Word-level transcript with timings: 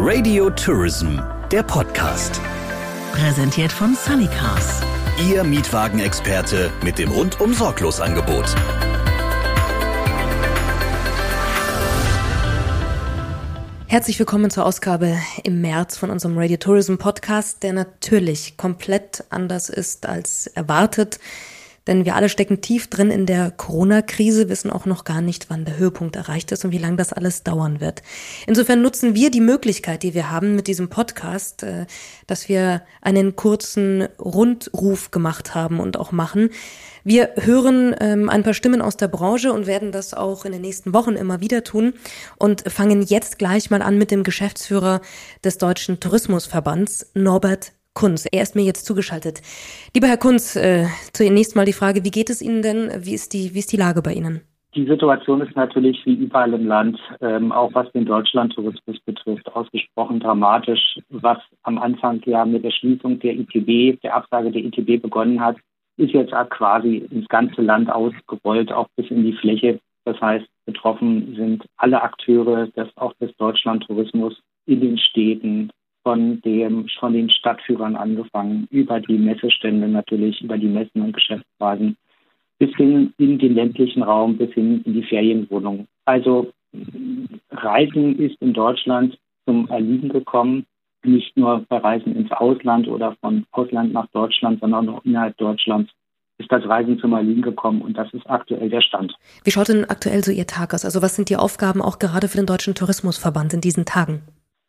Radio 0.00 0.48
Tourism, 0.50 1.18
der 1.50 1.64
Podcast. 1.64 2.40
Präsentiert 3.10 3.72
von 3.72 3.96
Sunnycars. 3.96 4.80
Ihr 5.28 5.42
Mietwagenexperte 5.42 6.70
mit 6.84 7.00
dem 7.00 7.10
rundum 7.10 7.52
sorglos 7.52 8.00
Angebot. 8.00 8.44
Herzlich 13.88 14.16
willkommen 14.20 14.52
zur 14.52 14.66
Ausgabe 14.66 15.18
im 15.42 15.60
März 15.60 15.96
von 15.96 16.10
unserem 16.10 16.38
Radio 16.38 16.58
Tourism 16.58 16.94
Podcast, 16.94 17.64
der 17.64 17.72
natürlich 17.72 18.56
komplett 18.56 19.24
anders 19.30 19.68
ist 19.68 20.06
als 20.06 20.46
erwartet. 20.46 21.18
Denn 21.88 22.04
wir 22.04 22.14
alle 22.14 22.28
stecken 22.28 22.60
tief 22.60 22.86
drin 22.86 23.10
in 23.10 23.26
der 23.26 23.50
Corona-Krise, 23.50 24.48
wissen 24.48 24.70
auch 24.70 24.86
noch 24.86 25.04
gar 25.04 25.22
nicht, 25.22 25.48
wann 25.48 25.64
der 25.64 25.78
Höhepunkt 25.78 26.14
erreicht 26.16 26.52
ist 26.52 26.64
und 26.64 26.70
wie 26.70 26.78
lange 26.78 26.96
das 26.96 27.12
alles 27.12 27.42
dauern 27.42 27.80
wird. 27.80 28.02
Insofern 28.46 28.82
nutzen 28.82 29.14
wir 29.14 29.30
die 29.30 29.40
Möglichkeit, 29.40 30.02
die 30.02 30.12
wir 30.12 30.30
haben 30.30 30.54
mit 30.54 30.66
diesem 30.66 30.90
Podcast, 30.90 31.62
äh, 31.62 31.86
dass 32.26 32.48
wir 32.48 32.82
einen 33.00 33.34
kurzen 33.34 34.06
Rundruf 34.20 35.10
gemacht 35.10 35.54
haben 35.54 35.80
und 35.80 35.96
auch 35.96 36.12
machen. 36.12 36.50
Wir 37.04 37.30
hören 37.36 37.96
ähm, 38.00 38.28
ein 38.28 38.42
paar 38.42 38.52
Stimmen 38.52 38.82
aus 38.82 38.98
der 38.98 39.08
Branche 39.08 39.50
und 39.50 39.66
werden 39.66 39.90
das 39.90 40.12
auch 40.12 40.44
in 40.44 40.52
den 40.52 40.60
nächsten 40.60 40.92
Wochen 40.92 41.14
immer 41.14 41.40
wieder 41.40 41.64
tun 41.64 41.94
und 42.36 42.70
fangen 42.70 43.00
jetzt 43.00 43.38
gleich 43.38 43.70
mal 43.70 43.80
an 43.80 43.96
mit 43.96 44.10
dem 44.10 44.24
Geschäftsführer 44.24 45.00
des 45.42 45.56
Deutschen 45.56 46.00
Tourismusverbands, 46.00 47.06
Norbert 47.14 47.72
Kunz. 47.98 48.26
Er 48.30 48.42
ist 48.42 48.54
mir 48.54 48.62
jetzt 48.62 48.86
zugeschaltet. 48.86 49.42
Lieber 49.94 50.06
Herr 50.06 50.16
Kunz, 50.16 50.54
äh, 50.54 50.86
zunächst 51.12 51.56
mal 51.56 51.64
die 51.64 51.72
Frage, 51.72 52.04
wie 52.04 52.10
geht 52.10 52.30
es 52.30 52.40
Ihnen 52.40 52.62
denn? 52.62 52.90
Wie 53.04 53.14
ist 53.14 53.32
die, 53.32 53.54
wie 53.54 53.58
ist 53.58 53.72
die 53.72 53.76
Lage 53.76 54.02
bei 54.02 54.12
Ihnen? 54.12 54.42
Die 54.76 54.86
Situation 54.86 55.40
ist 55.40 55.56
natürlich 55.56 55.98
wie 56.06 56.14
überall 56.14 56.52
im 56.52 56.66
Land, 56.66 57.00
ähm, 57.20 57.50
auch 57.50 57.74
was 57.74 57.90
den 57.92 58.04
Deutschlandtourismus 58.04 59.00
betrifft, 59.04 59.46
ausgesprochen 59.52 60.20
dramatisch. 60.20 61.00
Was 61.08 61.38
am 61.64 61.78
Anfang 61.78 62.22
ja 62.26 62.44
mit 62.44 62.62
der 62.62 62.70
Schließung 62.70 63.18
der 63.18 63.34
ITB, 63.34 64.00
der 64.02 64.14
Absage 64.14 64.52
der 64.52 64.62
ITB 64.62 65.02
begonnen 65.02 65.40
hat, 65.40 65.56
ist 65.96 66.12
jetzt 66.12 66.32
quasi 66.50 66.98
ins 67.10 67.26
ganze 67.28 67.62
Land 67.62 67.90
ausgerollt, 67.90 68.70
auch 68.70 68.86
bis 68.94 69.10
in 69.10 69.24
die 69.24 69.32
Fläche. 69.32 69.80
Das 70.04 70.20
heißt, 70.20 70.46
betroffen 70.66 71.34
sind 71.34 71.64
alle 71.76 72.00
Akteure, 72.00 72.68
das 72.76 72.88
auch 72.96 73.14
des 73.14 73.34
Deutschlandtourismus 73.36 74.38
in 74.66 74.80
den 74.80 74.98
Städten, 74.98 75.70
von 76.02 76.40
dem, 76.42 76.86
von 76.98 77.12
den 77.12 77.30
Stadtführern 77.30 77.96
angefangen, 77.96 78.66
über 78.70 79.00
die 79.00 79.18
Messestände 79.18 79.88
natürlich, 79.88 80.40
über 80.40 80.56
die 80.56 80.68
Messen 80.68 81.02
und 81.02 81.12
Geschäftsreisen, 81.12 81.96
bis 82.58 82.74
hin 82.76 83.12
in 83.18 83.38
den 83.38 83.54
ländlichen 83.54 84.02
Raum, 84.02 84.36
bis 84.36 84.52
hin 84.52 84.82
in 84.84 84.94
die 84.94 85.02
Ferienwohnungen. 85.02 85.86
Also 86.04 86.52
Reisen 87.50 88.18
ist 88.18 88.40
in 88.40 88.52
Deutschland 88.52 89.18
zum 89.46 89.68
Erliegen 89.68 90.08
gekommen, 90.08 90.66
nicht 91.04 91.36
nur 91.36 91.64
bei 91.68 91.78
Reisen 91.78 92.16
ins 92.16 92.32
Ausland 92.32 92.88
oder 92.88 93.16
von 93.20 93.46
Ausland 93.52 93.92
nach 93.92 94.08
Deutschland, 94.08 94.60
sondern 94.60 94.88
auch 94.88 95.04
innerhalb 95.04 95.36
Deutschlands 95.36 95.90
ist 96.38 96.52
das 96.52 96.64
Reisen 96.64 96.98
zum 96.98 97.12
Erliegen 97.12 97.42
gekommen 97.42 97.82
und 97.82 97.94
das 97.98 98.12
ist 98.14 98.28
aktuell 98.30 98.70
der 98.70 98.80
Stand. 98.80 99.14
Wie 99.44 99.50
schaut 99.50 99.68
denn 99.68 99.84
aktuell 99.84 100.22
so 100.22 100.30
Ihr 100.30 100.46
Tag 100.46 100.72
aus? 100.72 100.84
Also 100.84 101.02
was 101.02 101.16
sind 101.16 101.30
die 101.30 101.36
Aufgaben 101.36 101.82
auch 101.82 101.98
gerade 101.98 102.28
für 102.28 102.36
den 102.36 102.46
Deutschen 102.46 102.74
Tourismusverband 102.74 103.54
in 103.54 103.60
diesen 103.60 103.84
Tagen? 103.84 104.22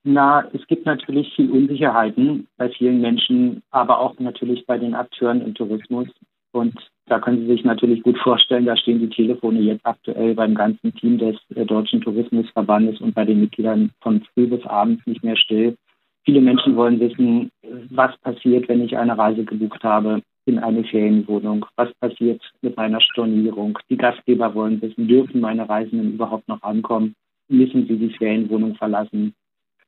Na, 0.04 0.48
es 0.54 0.66
gibt 0.68 0.86
natürlich 0.86 1.34
viel 1.36 1.52
Unsicherheiten 1.52 2.48
bei 2.58 2.70
vielen 2.70 3.02
Menschen, 3.02 3.62
aber 3.70 4.00
auch 4.00 4.18
natürlich 4.20 4.66
bei 4.66 4.78
den 4.78 4.96
Akteuren 4.96 5.42
im 5.42 5.54
Tourismus. 5.54 6.08
Und 6.52 6.74
da 7.08 7.20
können 7.20 7.42
Sie 7.42 7.48
sich 7.48 7.64
natürlich 7.64 8.02
gut 8.02 8.18
vorstellen, 8.18 8.66
da 8.66 8.78
stehen 8.78 9.00
die 9.00 9.10
Telefone 9.10 9.60
jetzt 9.60 9.86
aktuell 9.86 10.36
beim 10.36 10.56
ganzen 10.56 10.94
Team 10.96 11.18
des 11.18 11.36
äh, 11.56 11.66
Deutschen 11.66 12.02
Tourismusverbandes 12.02 13.02
und 13.02 13.14
bei 13.14 13.26
den 13.26 13.42
Mitgliedern 13.42 13.92
von 14.02 14.22
früh 14.34 14.48
bis 14.48 14.66
abends 14.66 15.06
nicht 15.06 15.24
mehr 15.24 15.36
still. 15.36 15.76
Viele 16.24 16.42
Menschen 16.42 16.76
wollen 16.76 17.00
wissen, 17.00 17.52
was 17.90 18.16
passiert, 18.20 18.68
wenn 18.70 18.84
ich 18.84 18.98
eine 18.98 19.18
Reise 19.18 19.44
gebucht 19.44 19.84
habe 19.84 20.22
in 20.46 20.60
eine 20.60 20.84
Ferienwohnung? 20.84 21.66
Was 21.76 21.94
passiert 21.96 22.42
mit 22.62 22.76
meiner 22.76 23.02
Stornierung? 23.02 23.78
Die 23.90 23.98
Gastgeber 23.98 24.54
wollen 24.54 24.82
wissen, 24.82 25.08
dürfen 25.08 25.42
meine 25.42 25.68
Reisenden 25.68 26.14
überhaupt 26.14 26.48
noch 26.48 26.62
ankommen? 26.62 27.16
Müssen 27.48 27.88
sie 27.88 27.98
die 27.98 28.14
Ferienwohnung 28.16 28.76
verlassen? 28.76 29.34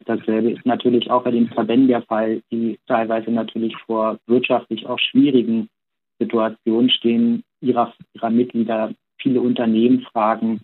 Dasselbe 0.05 0.51
ist 0.51 0.65
natürlich 0.65 1.09
auch 1.11 1.23
bei 1.23 1.31
den 1.31 1.47
Verbänden 1.49 1.87
der 1.87 2.01
Fall, 2.01 2.41
die 2.51 2.79
teilweise 2.87 3.31
natürlich 3.31 3.75
vor 3.85 4.19
wirtschaftlich 4.27 4.85
auch 4.87 4.99
schwierigen 4.99 5.69
Situationen 6.19 6.89
stehen, 6.89 7.43
ihrer, 7.61 7.93
ihrer 8.13 8.29
Mitglieder. 8.29 8.93
Viele 9.17 9.41
Unternehmen 9.41 10.01
fragen, 10.01 10.61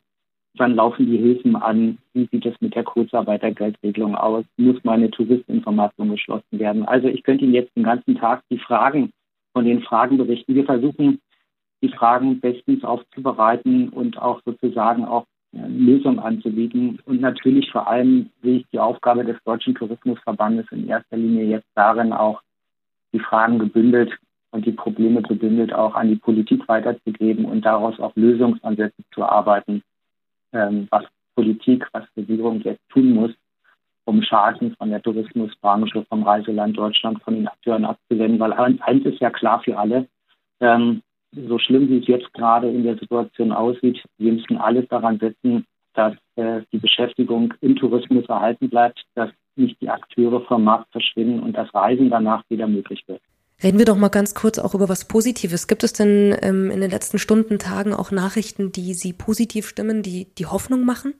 wann 0.57 0.75
laufen 0.75 1.05
die 1.05 1.17
Hilfen 1.17 1.55
an? 1.55 1.97
Wie 2.13 2.27
sieht 2.31 2.45
es 2.45 2.59
mit 2.59 2.75
der 2.75 2.83
Kurzarbeitergeldregelung 2.83 4.15
aus? 4.15 4.45
Muss 4.57 4.83
meine 4.83 5.09
Touristinformation 5.11 6.09
geschlossen 6.09 6.59
werden? 6.59 6.85
Also 6.85 7.07
ich 7.07 7.23
könnte 7.23 7.45
Ihnen 7.45 7.53
jetzt 7.53 7.75
den 7.75 7.83
ganzen 7.83 8.15
Tag 8.15 8.41
die 8.49 8.57
Fragen 8.57 9.11
von 9.53 9.65
den 9.65 9.81
Fragen 9.81 10.17
berichten. 10.17 10.55
Wir 10.55 10.65
versuchen, 10.65 11.19
die 11.81 11.89
Fragen 11.89 12.39
bestens 12.39 12.83
aufzubereiten 12.83 13.89
und 13.89 14.17
auch 14.17 14.41
sozusagen 14.45 15.05
auch 15.05 15.25
Lösung 15.51 16.19
anzubieten. 16.19 16.99
Und 17.05 17.21
natürlich 17.21 17.71
vor 17.71 17.87
allem 17.87 18.29
sehe 18.41 18.57
ich 18.57 18.65
die 18.71 18.79
Aufgabe 18.79 19.23
des 19.23 19.37
Deutschen 19.43 19.75
Tourismusverbandes 19.75 20.65
in 20.71 20.87
erster 20.87 21.17
Linie 21.17 21.45
jetzt 21.45 21.67
darin, 21.75 22.13
auch 22.13 22.41
die 23.13 23.19
Fragen 23.19 23.59
gebündelt 23.59 24.11
und 24.51 24.65
die 24.65 24.71
Probleme 24.71 25.21
gebündelt 25.21 25.73
auch 25.73 25.95
an 25.95 26.09
die 26.09 26.15
Politik 26.15 26.67
weiterzugeben 26.67 27.45
und 27.45 27.65
daraus 27.65 27.99
auch 27.99 28.15
Lösungsansätze 28.15 29.03
zu 29.13 29.23
arbeiten, 29.23 29.83
ähm, 30.53 30.87
was 30.89 31.05
Politik, 31.35 31.87
was 31.91 32.03
Regierung 32.15 32.61
jetzt 32.61 32.81
tun 32.89 33.11
muss, 33.11 33.31
um 34.05 34.21
Schaden 34.23 34.75
von 34.75 34.89
der 34.89 35.01
Tourismusbranche, 35.01 36.05
vom 36.09 36.23
Reiseland 36.23 36.77
Deutschland, 36.77 37.21
von 37.23 37.35
den 37.35 37.47
Akteuren 37.47 37.85
abzuwenden. 37.85 38.39
Weil 38.39 38.53
eins 38.53 39.05
ist 39.05 39.19
ja 39.19 39.29
klar 39.29 39.61
für 39.61 39.77
alle, 39.77 40.07
ähm, 40.59 41.01
so 41.31 41.59
schlimm 41.59 41.89
wie 41.89 41.99
es 41.99 42.07
jetzt 42.07 42.33
gerade 42.33 42.69
in 42.69 42.83
der 42.83 42.97
Situation 42.97 43.51
aussieht, 43.51 44.03
wir 44.17 44.33
müssen 44.33 44.57
alles 44.57 44.87
daran 44.89 45.19
setzen, 45.19 45.65
dass 45.93 46.13
äh, 46.35 46.61
die 46.71 46.77
Beschäftigung 46.77 47.53
im 47.61 47.75
Tourismus 47.75 48.25
erhalten 48.27 48.69
bleibt, 48.69 49.03
dass 49.15 49.31
nicht 49.55 49.81
die 49.81 49.89
Akteure 49.89 50.41
vom 50.41 50.63
Markt 50.63 50.91
verschwinden 50.91 51.39
und 51.41 51.53
das 51.53 51.73
Reisen 51.73 52.09
danach 52.09 52.43
wieder 52.49 52.67
möglich 52.67 53.03
wird. 53.07 53.21
Reden 53.63 53.79
wir 53.79 53.85
doch 53.85 53.97
mal 53.97 54.09
ganz 54.09 54.35
kurz 54.35 54.59
auch 54.59 54.75
über 54.75 54.87
was 54.87 55.07
Positives. 55.07 55.67
Gibt 55.67 55.83
es 55.83 55.93
denn 55.93 56.35
ähm, 56.43 56.69
in 56.69 56.79
den 56.79 56.91
letzten 56.91 57.17
Stunden, 57.17 57.57
Tagen 57.57 57.93
auch 57.93 58.11
Nachrichten, 58.11 58.71
die 58.71 58.93
Sie 58.93 59.13
positiv 59.13 59.67
stimmen, 59.67 60.03
die 60.03 60.27
die 60.37 60.45
Hoffnung 60.45 60.85
machen? 60.85 61.15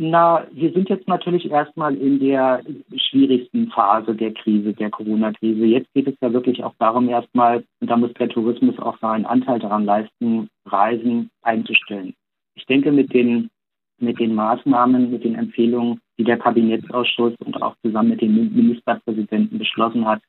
Na, 0.00 0.46
wir 0.52 0.72
sind 0.72 0.88
jetzt 0.90 1.08
natürlich 1.08 1.50
erstmal 1.50 1.96
in 1.96 2.20
der 2.20 2.62
schwierigsten 2.96 3.68
Phase 3.72 4.14
der 4.14 4.32
Krise, 4.32 4.72
der 4.72 4.90
Corona-Krise. 4.90 5.64
Jetzt 5.64 5.92
geht 5.92 6.06
es 6.06 6.14
ja 6.20 6.32
wirklich 6.32 6.62
auch 6.62 6.74
darum, 6.78 7.08
erstmal, 7.08 7.64
und 7.80 7.90
da 7.90 7.96
muss 7.96 8.14
der 8.14 8.28
Tourismus 8.28 8.78
auch 8.78 8.96
seinen 9.00 9.26
Anteil 9.26 9.58
daran 9.58 9.84
leisten, 9.84 10.50
Reisen 10.66 11.30
einzustellen. 11.42 12.14
Ich 12.54 12.64
denke, 12.66 12.92
mit 12.92 13.12
den, 13.12 13.50
mit 13.98 14.20
den 14.20 14.36
Maßnahmen, 14.36 15.10
mit 15.10 15.24
den 15.24 15.34
Empfehlungen, 15.34 16.00
die 16.16 16.22
der 16.22 16.38
Kabinettsausschuss 16.38 17.34
und 17.44 17.60
auch 17.60 17.74
zusammen 17.82 18.10
mit 18.10 18.20
den 18.20 18.54
Ministerpräsidenten 18.54 19.58
beschlossen 19.58 20.06
hat, 20.06 20.22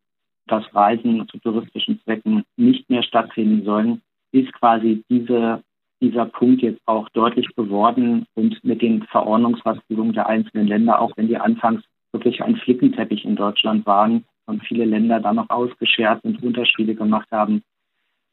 dass 0.47 0.63
Reisen 0.73 1.27
zu 1.27 1.37
touristischen 1.37 2.01
Zwecken 2.01 2.41
nicht 2.57 2.89
mehr 2.89 3.03
stattfinden 3.03 3.63
sollen, 3.63 4.01
ist 4.31 4.51
quasi 4.53 5.03
diese 5.11 5.61
dieser 6.01 6.25
Punkt 6.25 6.61
jetzt 6.61 6.81
auch 6.85 7.09
deutlich 7.09 7.47
geworden 7.55 8.25
und 8.35 8.63
mit 8.63 8.81
den 8.81 9.03
Verordnungsfestlegungen 9.03 10.13
der 10.13 10.27
einzelnen 10.27 10.67
Länder, 10.67 11.01
auch 11.01 11.11
wenn 11.15 11.27
die 11.27 11.37
anfangs 11.37 11.83
wirklich 12.11 12.41
ein 12.41 12.55
Flickenteppich 12.55 13.25
in 13.25 13.35
Deutschland 13.35 13.85
waren 13.85 14.25
und 14.45 14.63
viele 14.65 14.85
Länder 14.85 15.19
dann 15.19 15.35
noch 15.35 15.49
ausgeschert 15.49 16.23
und 16.23 16.41
Unterschiede 16.41 16.95
gemacht 16.95 17.27
haben, 17.31 17.61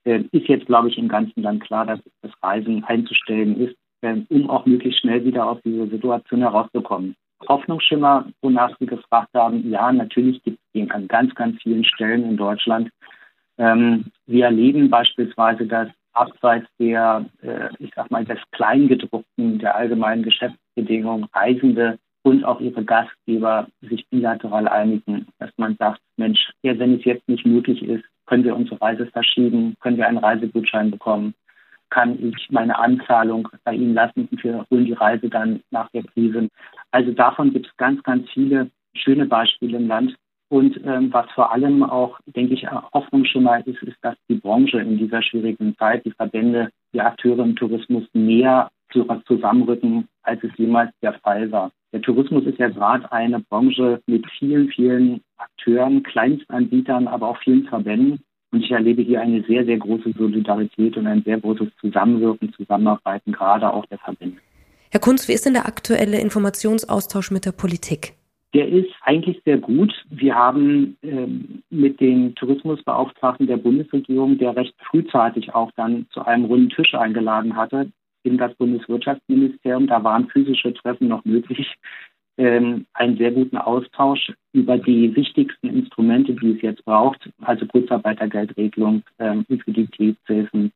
äh, 0.05 0.22
ist 0.32 0.49
jetzt, 0.49 0.66
glaube 0.66 0.88
ich, 0.88 0.99
im 0.99 1.09
ganzen 1.09 1.43
Land 1.43 1.62
klar, 1.62 1.84
dass 1.84 2.00
das 2.22 2.32
Reisen 2.43 2.84
einzustellen 2.84 3.60
ist, 3.60 3.76
äh, 4.03 4.16
um 4.28 4.49
auch 4.49 4.65
möglichst 4.65 5.00
schnell 5.00 5.25
wieder 5.25 5.47
aus 5.47 5.59
dieser 5.65 5.88
Situation 5.88 6.40
herauszukommen. 6.40 7.17
Hoffnungsschimmer, 7.49 8.26
wonach 8.40 8.76
Sie 8.79 8.87
gefragt 8.87 9.31
haben, 9.35 9.69
ja, 9.69 9.93
natürlich 9.93 10.43
gibt 10.43 10.58
es 10.58 10.73
den 10.73 10.90
an 10.90 11.06
ganz, 11.06 11.35
ganz 11.35 11.61
vielen 11.62 11.85
Stellen 11.85 12.25
in 12.25 12.37
Deutschland. 12.37 12.90
Ähm, 13.58 14.06
wir 14.26 14.46
erleben 14.46 14.88
beispielsweise, 14.90 15.67
dass 15.67 15.88
abseits 16.16 16.66
der, 16.78 17.24
äh, 17.42 17.68
ich 17.78 17.92
sag 17.94 18.10
mal, 18.10 18.24
des 18.24 18.38
Kleingedruckten 18.52 19.58
der 19.58 19.76
allgemeinen 19.76 20.22
Geschäftsbedingungen 20.22 21.28
Reisende 21.32 21.98
und 22.22 22.44
auch 22.44 22.60
ihre 22.60 22.84
Gastgeber 22.84 23.68
sich 23.82 24.08
bilateral 24.08 24.66
einigen, 24.66 25.28
dass 25.38 25.50
man 25.56 25.76
sagt, 25.76 26.00
Mensch, 26.16 26.50
ja, 26.62 26.76
wenn 26.78 26.94
es 26.94 27.04
jetzt 27.04 27.28
nicht 27.28 27.46
möglich 27.46 27.82
ist, 27.82 28.04
können 28.26 28.44
wir 28.44 28.56
unsere 28.56 28.80
Reise 28.80 29.06
verschieben, 29.06 29.76
können 29.80 29.96
wir 29.96 30.08
einen 30.08 30.18
Reisegutschein 30.18 30.90
bekommen, 30.90 31.34
kann 31.90 32.18
ich 32.20 32.50
meine 32.50 32.78
Anzahlung 32.78 33.48
bei 33.64 33.74
Ihnen 33.74 33.94
lassen 33.94 34.28
und 34.30 34.42
wir 34.42 34.66
holen 34.70 34.86
die 34.86 34.92
Reise 34.92 35.28
dann 35.28 35.60
nach 35.70 35.88
der 35.90 36.02
Krise. 36.02 36.48
Also 36.90 37.12
davon 37.12 37.52
gibt 37.52 37.66
es 37.66 37.76
ganz, 37.76 38.02
ganz 38.02 38.28
viele 38.30 38.70
schöne 38.94 39.26
Beispiele 39.26 39.76
im 39.76 39.86
Land. 39.86 40.16
Und 40.48 40.81
ähm, 40.84 41.12
was 41.12 41.26
vor 41.34 41.52
allem 41.52 41.82
auch, 41.82 42.20
denke 42.26 42.54
ich, 42.54 42.70
Hoffnung 42.70 43.25
schon 43.25 43.43
mal 43.43 43.62
ist, 43.66 43.82
ist, 43.82 43.96
dass 44.02 44.14
die 44.28 44.37
Branche 44.37 44.78
in 44.78 44.96
dieser 44.96 45.20
schwierigen 45.22 45.76
Zeit, 45.76 46.04
die 46.04 46.12
Verbände, 46.12 46.70
die 46.93 47.00
Akteure 47.00 47.40
im 47.40 47.56
Tourismus 47.56 48.04
näher 48.12 48.70
zusammenrücken, 49.26 50.08
als 50.22 50.43
es 50.44 50.50
jemals 50.56 50.90
der 51.02 51.14
Fall 51.14 51.50
war. 51.50 51.70
Der 51.93 52.00
Tourismus 52.00 52.44
ist 52.44 52.58
ja 52.58 52.69
gerade 52.69 53.10
eine 53.10 53.40
Branche 53.40 54.00
mit 54.06 54.25
vielen, 54.38 54.69
vielen 54.69 55.20
Akteuren, 55.37 56.02
Kleinstanbietern, 56.02 57.08
aber 57.08 57.28
auch 57.28 57.38
vielen 57.38 57.64
Verbänden. 57.64 58.20
Und 58.52 58.62
ich 58.62 58.70
erlebe 58.70 59.02
hier 59.02 59.20
eine 59.20 59.42
sehr, 59.42 59.64
sehr 59.64 59.76
große 59.76 60.12
Solidarität 60.16 60.96
und 60.96 61.06
ein 61.06 61.22
sehr 61.25 61.40
großes 61.40 61.69
Zusammenwirken, 61.81 62.52
Zusammenarbeiten, 62.52 63.32
gerade 63.32 63.72
auch 63.72 63.84
der 63.87 63.99
Verbände. 63.99 64.38
Herr 64.90 65.00
Kunz, 65.00 65.28
wie 65.28 65.32
ist 65.32 65.44
denn 65.44 65.54
der 65.54 65.66
aktuelle 65.66 66.20
Informationsaustausch 66.20 67.31
mit 67.31 67.44
der 67.44 67.52
Politik? 67.52 68.14
Der 68.56 68.69
ist 68.69 68.88
eigentlich 69.03 69.43
sehr 69.44 69.58
gut. 69.58 69.93
Wir 70.08 70.35
haben 70.35 70.97
ähm, 71.03 71.62
mit 71.69 72.00
dem 72.00 72.35
Tourismusbeauftragten 72.37 73.47
der 73.47 73.58
Bundesregierung, 73.58 74.38
der 74.38 74.56
recht 74.56 74.75
frühzeitig 74.81 75.55
auch 75.55 75.70
dann 75.76 76.06
zu 76.11 76.25
einem 76.25 76.47
runden 76.47 76.70
Tisch 76.70 76.94
eingeladen 76.94 77.55
hatte, 77.55 77.93
in 78.23 78.38
das 78.38 78.55
Bundeswirtschaftsministerium, 78.55 79.88
da 79.88 80.03
waren 80.03 80.29
physische 80.29 80.73
Treffen 80.73 81.06
noch 81.08 81.23
möglich, 81.26 81.75
ähm, 82.38 82.87
einen 82.94 83.19
sehr 83.19 83.32
guten 83.32 83.58
Austausch 83.58 84.32
über 84.55 84.79
die 84.79 85.14
wichtigsten 85.14 85.69
Instrumente, 85.69 86.32
die 86.32 86.52
es 86.52 86.62
jetzt 86.62 86.82
braucht, 86.87 87.29
also 87.43 87.67
Kurzarbeitergeldregelung, 87.67 89.02
ähm, 89.19 89.44
Liquiditätshilfen, 89.49 90.73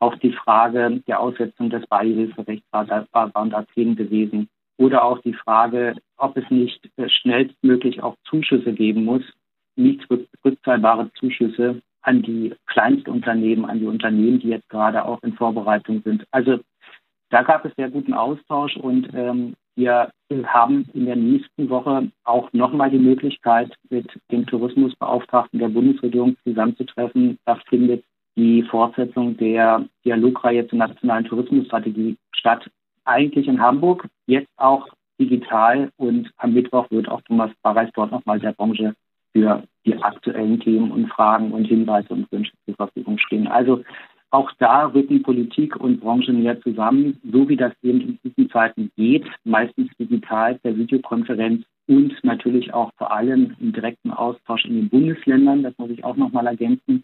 auch 0.00 0.16
die 0.16 0.32
Frage 0.32 1.00
der 1.06 1.20
Aussetzung 1.20 1.70
des 1.70 1.86
Beihilferechts 1.86 2.66
war, 2.72 2.86
da, 2.86 3.06
waren 3.12 3.50
da 3.50 3.62
Themen 3.72 3.94
gewesen. 3.94 4.48
Oder 4.80 5.04
auch 5.04 5.18
die 5.18 5.34
Frage, 5.34 5.94
ob 6.16 6.38
es 6.38 6.50
nicht 6.50 6.88
äh, 6.96 7.06
schnellstmöglich 7.10 8.02
auch 8.02 8.16
Zuschüsse 8.24 8.72
geben 8.72 9.04
muss, 9.04 9.22
nicht 9.76 10.08
rückzahlbare 10.42 11.10
Zuschüsse 11.20 11.82
an 12.00 12.22
die 12.22 12.54
Kleinstunternehmen, 12.66 13.66
an 13.66 13.80
die 13.80 13.86
Unternehmen, 13.86 14.40
die 14.40 14.48
jetzt 14.48 14.70
gerade 14.70 15.04
auch 15.04 15.22
in 15.22 15.34
Vorbereitung 15.34 16.00
sind. 16.02 16.24
Also 16.30 16.60
da 17.28 17.42
gab 17.42 17.66
es 17.66 17.76
sehr 17.76 17.90
guten 17.90 18.14
Austausch 18.14 18.74
und 18.78 19.10
ähm, 19.12 19.54
wir 19.76 20.10
haben 20.46 20.88
in 20.94 21.04
der 21.04 21.16
nächsten 21.16 21.68
Woche 21.68 22.10
auch 22.24 22.50
nochmal 22.54 22.90
die 22.90 22.98
Möglichkeit, 22.98 23.74
mit 23.90 24.08
dem 24.32 24.46
Tourismusbeauftragten 24.46 25.60
der 25.60 25.68
Bundesregierung 25.68 26.38
zusammenzutreffen. 26.42 27.38
Da 27.44 27.56
findet 27.68 28.02
die 28.34 28.62
Fortsetzung 28.62 29.36
der 29.36 29.84
Dialogreihe 30.06 30.66
zur 30.68 30.78
nationalen 30.78 31.26
Tourismusstrategie 31.26 32.16
statt. 32.32 32.66
Eigentlich 33.10 33.48
in 33.48 33.60
Hamburg, 33.60 34.06
jetzt 34.26 34.52
auch 34.56 34.86
digital 35.20 35.90
und 35.96 36.30
am 36.36 36.54
Mittwoch 36.54 36.88
wird 36.92 37.08
auch 37.08 37.20
Thomas 37.22 37.50
Barreis 37.60 37.90
dort 37.94 38.12
nochmal 38.12 38.38
der 38.38 38.52
Branche 38.52 38.94
für 39.32 39.64
die 39.84 40.00
aktuellen 40.00 40.60
Themen 40.60 40.92
und 40.92 41.08
Fragen 41.08 41.50
und 41.50 41.64
Hinweise 41.64 42.14
und 42.14 42.30
Wünsche 42.30 42.52
zur 42.64 42.76
Verfügung 42.76 43.18
stehen. 43.18 43.48
Also 43.48 43.82
auch 44.30 44.52
da 44.60 44.86
rücken 44.86 45.24
Politik 45.24 45.74
und 45.74 46.00
Branche 46.00 46.32
näher 46.32 46.60
zusammen, 46.60 47.18
so 47.32 47.48
wie 47.48 47.56
das 47.56 47.72
eben 47.82 48.00
in 48.00 48.18
diesen 48.22 48.48
Zeiten 48.48 48.92
geht, 48.96 49.26
meistens 49.42 49.90
digital 49.98 50.54
per 50.60 50.76
Videokonferenz 50.76 51.64
und 51.88 52.14
natürlich 52.22 52.72
auch 52.72 52.92
vor 52.96 53.10
allem 53.10 53.56
im 53.58 53.72
direkten 53.72 54.12
Austausch 54.12 54.64
in 54.66 54.76
den 54.76 54.88
Bundesländern, 54.88 55.64
das 55.64 55.76
muss 55.78 55.90
ich 55.90 56.04
auch 56.04 56.16
nochmal 56.16 56.46
ergänzen, 56.46 57.02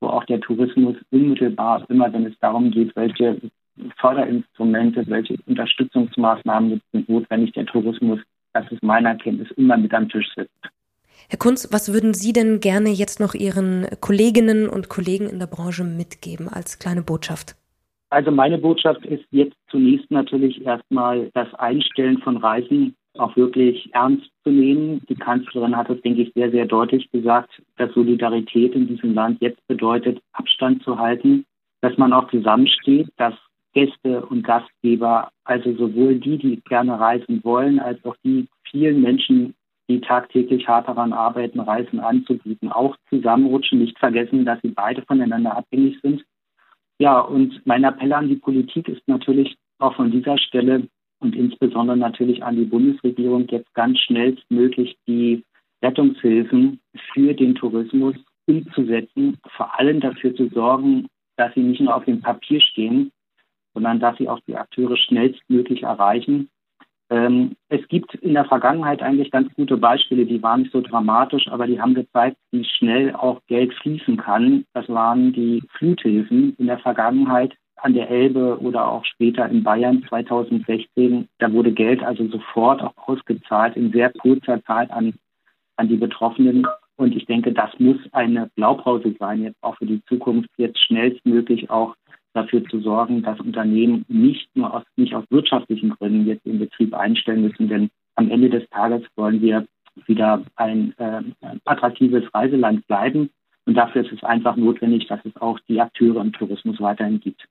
wo 0.00 0.06
auch 0.06 0.24
der 0.24 0.40
Tourismus 0.40 0.94
unmittelbar, 1.10 1.84
immer 1.88 2.12
wenn 2.12 2.26
es 2.26 2.38
darum 2.38 2.70
geht, 2.70 2.94
welche 2.94 3.40
Förderinstrumente, 3.98 5.04
welche 5.06 5.36
Unterstützungsmaßnahmen 5.46 6.80
sind 6.92 7.08
notwendig, 7.08 7.52
der 7.52 7.66
Tourismus, 7.66 8.20
das 8.52 8.70
ist 8.70 8.82
meiner 8.82 9.14
Kenntnis, 9.16 9.50
immer 9.52 9.76
mit 9.76 9.94
am 9.94 10.08
Tisch 10.08 10.28
sitzt. 10.36 10.50
Herr 11.28 11.38
Kunz, 11.38 11.68
was 11.72 11.92
würden 11.92 12.14
Sie 12.14 12.32
denn 12.32 12.60
gerne 12.60 12.90
jetzt 12.90 13.20
noch 13.20 13.34
Ihren 13.34 13.86
Kolleginnen 14.00 14.68
und 14.68 14.88
Kollegen 14.88 15.28
in 15.28 15.38
der 15.38 15.46
Branche 15.46 15.84
mitgeben 15.84 16.48
als 16.48 16.78
kleine 16.78 17.02
Botschaft? 17.02 17.56
Also 18.10 18.30
meine 18.30 18.58
Botschaft 18.58 19.06
ist 19.06 19.24
jetzt 19.30 19.56
zunächst 19.70 20.10
natürlich 20.10 20.66
erstmal 20.66 21.30
das 21.32 21.52
Einstellen 21.54 22.18
von 22.18 22.36
Reisen 22.36 22.94
auch 23.18 23.36
wirklich 23.36 23.88
ernst 23.94 24.28
zu 24.44 24.50
nehmen. 24.50 25.02
Die 25.08 25.14
Kanzlerin 25.14 25.76
hat 25.76 25.88
es, 25.90 26.00
denke 26.02 26.22
ich, 26.22 26.32
sehr, 26.34 26.50
sehr 26.50 26.66
deutlich 26.66 27.10
gesagt, 27.10 27.50
dass 27.76 27.92
Solidarität 27.94 28.74
in 28.74 28.88
diesem 28.88 29.14
Land 29.14 29.40
jetzt 29.40 29.66
bedeutet, 29.66 30.20
Abstand 30.32 30.82
zu 30.82 30.98
halten, 30.98 31.44
dass 31.80 31.96
man 31.96 32.12
auch 32.12 32.30
zusammensteht, 32.30 33.08
dass 33.16 33.34
Gäste 33.72 34.24
und 34.26 34.42
Gastgeber, 34.42 35.30
also 35.44 35.74
sowohl 35.74 36.16
die, 36.16 36.38
die 36.38 36.60
gerne 36.62 36.98
reisen 36.98 37.42
wollen, 37.44 37.80
als 37.80 38.04
auch 38.04 38.16
die 38.24 38.48
vielen 38.70 39.00
Menschen, 39.00 39.54
die 39.88 40.00
tagtäglich 40.00 40.68
hart 40.68 40.88
daran 40.88 41.12
arbeiten, 41.12 41.60
Reisen 41.60 42.00
anzubieten, 42.00 42.70
auch 42.70 42.96
zusammenrutschen, 43.08 43.78
nicht 43.78 43.98
vergessen, 43.98 44.44
dass 44.44 44.60
sie 44.62 44.70
beide 44.70 45.02
voneinander 45.02 45.56
abhängig 45.56 45.98
sind. 46.02 46.24
Ja, 46.98 47.20
und 47.20 47.60
mein 47.66 47.84
Appell 47.84 48.12
an 48.12 48.28
die 48.28 48.36
Politik 48.36 48.88
ist 48.88 49.06
natürlich 49.08 49.56
auch 49.78 49.94
von 49.96 50.10
dieser 50.10 50.38
Stelle 50.38 50.88
und 51.18 51.34
insbesondere 51.34 51.96
natürlich 51.96 52.42
an 52.44 52.56
die 52.56 52.64
Bundesregierung 52.64 53.46
jetzt 53.48 53.72
ganz 53.74 53.98
schnellstmöglich 54.00 54.96
die 55.06 55.44
Rettungshilfen 55.82 56.80
für 57.12 57.34
den 57.34 57.54
Tourismus 57.54 58.14
umzusetzen, 58.46 59.38
vor 59.56 59.78
allem 59.78 60.00
dafür 60.00 60.34
zu 60.34 60.48
sorgen, 60.48 61.06
dass 61.36 61.54
sie 61.54 61.60
nicht 61.60 61.80
nur 61.80 61.94
auf 61.94 62.04
dem 62.04 62.20
Papier 62.20 62.60
stehen, 62.60 63.10
sondern 63.74 64.00
dass 64.00 64.16
sie 64.18 64.28
auch 64.28 64.40
die 64.46 64.56
Akteure 64.56 64.96
schnellstmöglich 64.96 65.82
erreichen 65.82 66.48
ähm, 67.12 67.56
es 67.68 67.86
gibt 67.88 68.14
in 68.14 68.32
der 68.32 68.46
Vergangenheit 68.46 69.02
eigentlich 69.02 69.30
ganz 69.30 69.52
gute 69.54 69.76
Beispiele, 69.76 70.24
die 70.24 70.42
waren 70.42 70.62
nicht 70.62 70.72
so 70.72 70.80
dramatisch, 70.80 71.46
aber 71.48 71.66
die 71.66 71.78
haben 71.78 71.92
gezeigt, 71.92 72.38
wie 72.52 72.64
schnell 72.64 73.14
auch 73.14 73.42
Geld 73.48 73.74
fließen 73.74 74.16
kann. 74.16 74.64
Das 74.72 74.88
waren 74.88 75.34
die 75.34 75.62
Fluthilfen 75.76 76.56
in 76.56 76.68
der 76.68 76.78
Vergangenheit 76.78 77.54
an 77.76 77.92
der 77.92 78.08
Elbe 78.08 78.58
oder 78.60 78.88
auch 78.88 79.04
später 79.04 79.46
in 79.46 79.62
Bayern 79.62 80.02
2016. 80.08 81.28
Da 81.38 81.52
wurde 81.52 81.72
Geld 81.72 82.02
also 82.02 82.26
sofort 82.28 82.80
auch 82.80 82.94
ausgezahlt 82.96 83.76
in 83.76 83.92
sehr 83.92 84.10
kurzer 84.10 84.64
Zeit 84.64 84.90
an, 84.90 85.12
an 85.76 85.88
die 85.88 85.96
Betroffenen. 85.96 86.66
Und 86.96 87.14
ich 87.14 87.26
denke, 87.26 87.52
das 87.52 87.78
muss 87.78 87.98
eine 88.12 88.48
Blaupause 88.54 89.14
sein, 89.18 89.42
jetzt 89.42 89.62
auch 89.62 89.76
für 89.76 89.86
die 89.86 90.02
Zukunft, 90.06 90.48
jetzt 90.56 90.78
schnellstmöglich 90.78 91.68
auch 91.68 91.94
dafür 92.34 92.64
zu 92.64 92.80
sorgen, 92.80 93.22
dass 93.22 93.40
Unternehmen 93.40 94.04
nicht 94.08 94.48
nur 94.56 94.74
aus, 94.74 94.84
nicht 94.96 95.14
aus 95.14 95.24
wirtschaftlichen 95.30 95.90
Gründen 95.90 96.26
jetzt 96.26 96.46
den 96.46 96.58
Betrieb 96.58 96.94
einstellen 96.94 97.42
müssen, 97.42 97.68
denn 97.68 97.90
am 98.14 98.30
Ende 98.30 98.50
des 98.50 98.68
Tages 98.70 99.02
wollen 99.16 99.40
wir 99.40 99.66
wieder 100.06 100.42
ein 100.56 100.94
äh, 100.98 101.22
attraktives 101.64 102.24
Reiseland 102.34 102.86
bleiben. 102.86 103.30
Und 103.64 103.74
dafür 103.74 104.04
ist 104.04 104.12
es 104.12 104.24
einfach 104.24 104.56
notwendig, 104.56 105.06
dass 105.06 105.20
es 105.24 105.36
auch 105.36 105.58
die 105.68 105.80
Akteure 105.80 106.20
im 106.20 106.32
Tourismus 106.32 106.80
weiterhin 106.80 107.20
gibt. 107.20 107.46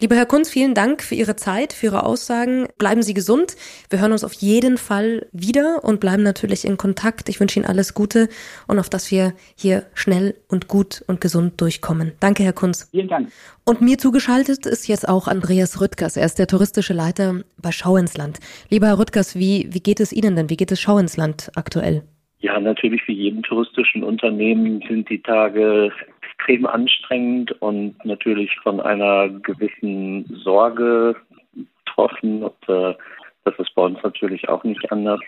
Lieber 0.00 0.14
Herr 0.14 0.26
Kunz, 0.26 0.48
vielen 0.48 0.74
Dank 0.74 1.02
für 1.02 1.16
Ihre 1.16 1.34
Zeit, 1.34 1.72
für 1.72 1.86
Ihre 1.86 2.04
Aussagen. 2.04 2.68
Bleiben 2.78 3.02
Sie 3.02 3.14
gesund. 3.14 3.56
Wir 3.90 4.00
hören 4.00 4.12
uns 4.12 4.22
auf 4.22 4.32
jeden 4.34 4.78
Fall 4.78 5.26
wieder 5.32 5.82
und 5.82 5.98
bleiben 5.98 6.22
natürlich 6.22 6.64
in 6.64 6.76
Kontakt. 6.76 7.28
Ich 7.28 7.40
wünsche 7.40 7.58
Ihnen 7.58 7.66
alles 7.66 7.94
Gute 7.94 8.28
und 8.68 8.78
auf 8.78 8.88
dass 8.88 9.10
wir 9.10 9.32
hier 9.56 9.86
schnell 9.94 10.36
und 10.48 10.68
gut 10.68 11.02
und 11.08 11.20
gesund 11.20 11.60
durchkommen. 11.60 12.12
Danke, 12.20 12.44
Herr 12.44 12.52
Kunz. 12.52 12.88
Vielen 12.92 13.08
Dank. 13.08 13.32
Und 13.64 13.80
mir 13.80 13.98
zugeschaltet 13.98 14.66
ist 14.66 14.86
jetzt 14.86 15.08
auch 15.08 15.26
Andreas 15.26 15.80
Rüttgers. 15.80 16.16
Er 16.16 16.26
ist 16.26 16.38
der 16.38 16.46
touristische 16.46 16.92
Leiter 16.94 17.42
bei 17.60 17.72
Schau 17.72 17.96
ins 17.96 18.16
Land. 18.16 18.38
Lieber 18.70 18.86
Herr 18.86 19.00
Rüttgers, 19.00 19.36
wie, 19.36 19.66
wie 19.72 19.80
geht 19.80 19.98
es 19.98 20.12
Ihnen 20.12 20.36
denn? 20.36 20.48
Wie 20.48 20.56
geht 20.56 20.70
es 20.70 20.80
Schau 20.80 20.98
ins 20.98 21.16
Land 21.16 21.50
aktuell? 21.56 22.04
Ja, 22.40 22.60
natürlich 22.60 23.02
wie 23.08 23.14
jedem 23.14 23.42
touristischen 23.42 24.04
Unternehmen 24.04 24.80
sind 24.88 25.10
die 25.10 25.20
Tage 25.20 25.90
extrem 26.38 26.66
anstrengend 26.66 27.52
und 27.60 28.04
natürlich 28.04 28.54
von 28.62 28.80
einer 28.80 29.28
gewissen 29.28 30.24
Sorge 30.42 31.16
betroffen. 31.84 32.44
Und, 32.44 32.68
äh, 32.68 32.94
das 33.44 33.58
ist 33.58 33.74
bei 33.74 33.82
uns 33.82 33.98
natürlich 34.02 34.48
auch 34.48 34.64
nicht 34.64 34.90
anders. 34.92 35.20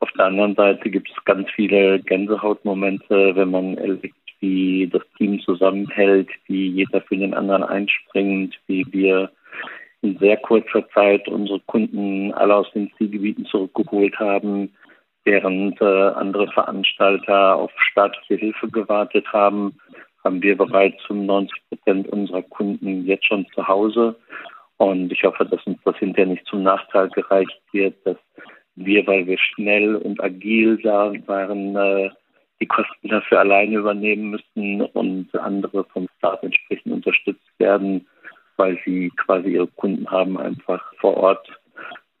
Auf 0.00 0.10
der 0.12 0.26
anderen 0.26 0.54
Seite 0.54 0.90
gibt 0.90 1.08
es 1.08 1.24
ganz 1.24 1.48
viele 1.54 2.00
Gänsehautmomente, 2.00 3.34
wenn 3.34 3.50
man 3.50 3.78
erlebt, 3.78 4.14
wie 4.40 4.88
das 4.92 5.02
Team 5.16 5.40
zusammenhält, 5.40 6.28
wie 6.46 6.68
jeder 6.68 7.00
für 7.02 7.16
den 7.16 7.32
anderen 7.32 7.62
einspringt, 7.62 8.58
wie 8.66 8.84
wir 8.90 9.30
in 10.02 10.18
sehr 10.18 10.36
kurzer 10.36 10.86
Zeit 10.90 11.26
unsere 11.28 11.60
Kunden 11.60 12.34
alle 12.34 12.56
aus 12.56 12.70
den 12.72 12.92
Zielgebieten 12.98 13.46
zurückgeholt 13.46 14.18
haben, 14.18 14.74
während 15.24 15.80
äh, 15.80 15.84
andere 15.84 16.48
Veranstalter 16.48 17.56
auf 17.56 17.70
staatliche 17.90 18.34
Hilfe 18.34 18.68
gewartet 18.68 19.26
haben 19.32 19.74
haben 20.24 20.42
wir 20.42 20.56
bereits 20.56 21.02
95 21.04 21.62
Prozent 21.68 22.08
unserer 22.08 22.42
Kunden 22.42 23.04
jetzt 23.04 23.26
schon 23.26 23.46
zu 23.54 23.66
Hause. 23.68 24.16
Und 24.78 25.12
ich 25.12 25.22
hoffe, 25.22 25.44
dass 25.44 25.64
uns 25.66 25.78
das 25.84 25.96
hinterher 25.98 26.26
nicht 26.26 26.46
zum 26.46 26.62
Nachteil 26.62 27.08
gereicht 27.10 27.60
wird, 27.72 27.94
dass 28.04 28.16
wir, 28.74 29.06
weil 29.06 29.26
wir 29.26 29.38
schnell 29.38 29.96
und 29.96 30.22
agil 30.22 30.78
da 30.82 31.12
waren, 31.26 31.76
äh, 31.76 32.10
die 32.60 32.66
Kosten 32.66 33.08
dafür 33.08 33.40
alleine 33.40 33.76
übernehmen 33.76 34.30
müssen 34.30 34.80
und 34.80 35.34
andere 35.36 35.84
vom 35.84 36.08
Staat 36.18 36.42
entsprechend 36.42 36.92
unterstützt 36.92 37.50
werden, 37.58 38.06
weil 38.56 38.78
sie 38.84 39.10
quasi 39.16 39.50
ihre 39.50 39.66
Kunden 39.66 40.10
haben 40.10 40.38
einfach 40.38 40.82
vor 40.98 41.16
Ort 41.16 41.48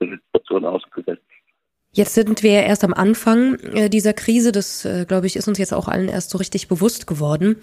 der 0.00 0.08
Situation 0.10 0.64
ausgesetzt. 0.64 1.22
Jetzt 1.94 2.14
sind 2.14 2.42
wir 2.42 2.64
erst 2.64 2.82
am 2.82 2.92
Anfang 2.92 3.54
äh, 3.72 3.88
dieser 3.88 4.12
Krise. 4.12 4.50
Das, 4.50 4.84
äh, 4.84 5.04
glaube 5.06 5.28
ich, 5.28 5.36
ist 5.36 5.46
uns 5.46 5.58
jetzt 5.58 5.72
auch 5.72 5.86
allen 5.86 6.08
erst 6.08 6.30
so 6.30 6.38
richtig 6.38 6.66
bewusst 6.66 7.06
geworden. 7.06 7.56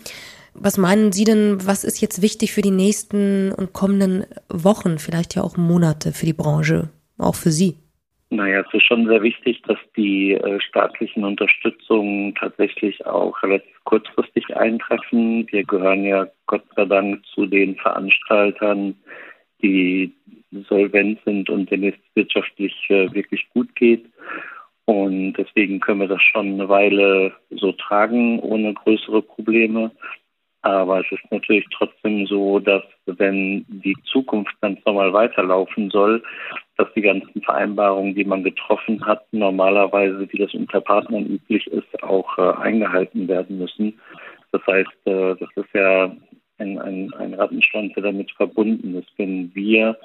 Was 0.53 0.77
meinen 0.77 1.11
Sie 1.11 1.25
denn, 1.25 1.57
was 1.65 1.83
ist 1.83 2.01
jetzt 2.01 2.21
wichtig 2.21 2.53
für 2.53 2.61
die 2.61 2.71
nächsten 2.71 3.51
und 3.51 3.73
kommenden 3.73 4.25
Wochen, 4.47 4.99
vielleicht 4.99 5.35
ja 5.35 5.43
auch 5.43 5.57
Monate 5.57 6.13
für 6.13 6.25
die 6.25 6.33
Branche, 6.33 6.89
auch 7.17 7.35
für 7.35 7.51
Sie? 7.51 7.75
Naja, 8.29 8.63
es 8.65 8.73
ist 8.73 8.85
schon 8.85 9.05
sehr 9.07 9.21
wichtig, 9.21 9.61
dass 9.63 9.77
die 9.97 10.31
äh, 10.31 10.61
staatlichen 10.61 11.25
Unterstützungen 11.25 12.33
tatsächlich 12.35 13.05
auch 13.05 13.43
relativ 13.43 13.75
kurzfristig 13.83 14.55
eintreffen. 14.55 15.45
Wir 15.51 15.65
gehören 15.65 16.05
ja 16.05 16.27
Gott 16.47 16.63
sei 16.77 16.85
Dank 16.85 17.25
zu 17.35 17.45
den 17.45 17.75
Veranstaltern, 17.75 18.95
die 19.61 20.15
solvent 20.69 21.19
sind 21.25 21.49
und 21.49 21.69
denen 21.71 21.93
es 21.93 22.15
wirtschaftlich 22.15 22.73
äh, 22.89 23.11
wirklich 23.13 23.47
gut 23.53 23.73
geht. 23.75 24.05
Und 24.85 25.33
deswegen 25.33 25.79
können 25.79 26.01
wir 26.01 26.07
das 26.07 26.21
schon 26.21 26.53
eine 26.53 26.67
Weile 26.67 27.33
so 27.49 27.71
tragen, 27.71 28.39
ohne 28.39 28.73
größere 28.73 29.21
Probleme. 29.21 29.91
Aber 30.63 30.99
es 30.99 31.11
ist 31.11 31.31
natürlich 31.31 31.65
trotzdem 31.75 32.27
so, 32.27 32.59
dass 32.59 32.83
wenn 33.05 33.65
die 33.67 33.95
Zukunft 34.03 34.53
ganz 34.61 34.79
normal 34.85 35.11
weiterlaufen 35.11 35.89
soll, 35.89 36.21
dass 36.77 36.87
die 36.93 37.01
ganzen 37.01 37.41
Vereinbarungen, 37.41 38.13
die 38.13 38.25
man 38.25 38.43
getroffen 38.43 39.03
hat, 39.05 39.25
normalerweise, 39.31 40.27
wie 40.31 40.37
das 40.37 40.53
unter 40.53 40.81
Partnern 40.81 41.25
üblich 41.25 41.65
ist, 41.67 42.03
auch 42.03 42.37
äh, 42.37 42.61
eingehalten 42.61 43.27
werden 43.27 43.57
müssen. 43.57 43.99
Das 44.51 44.61
heißt, 44.67 45.07
äh, 45.07 45.35
das 45.35 45.49
ist 45.55 45.73
ja 45.73 46.15
ein, 46.59 46.77
ein, 46.79 47.13
ein 47.15 47.33
Rattenschwanz, 47.33 47.93
der 47.93 48.03
damit 48.03 48.31
verbunden 48.31 48.95
ist. 48.95 49.09
Wenn 49.17 49.53
wir 49.55 49.97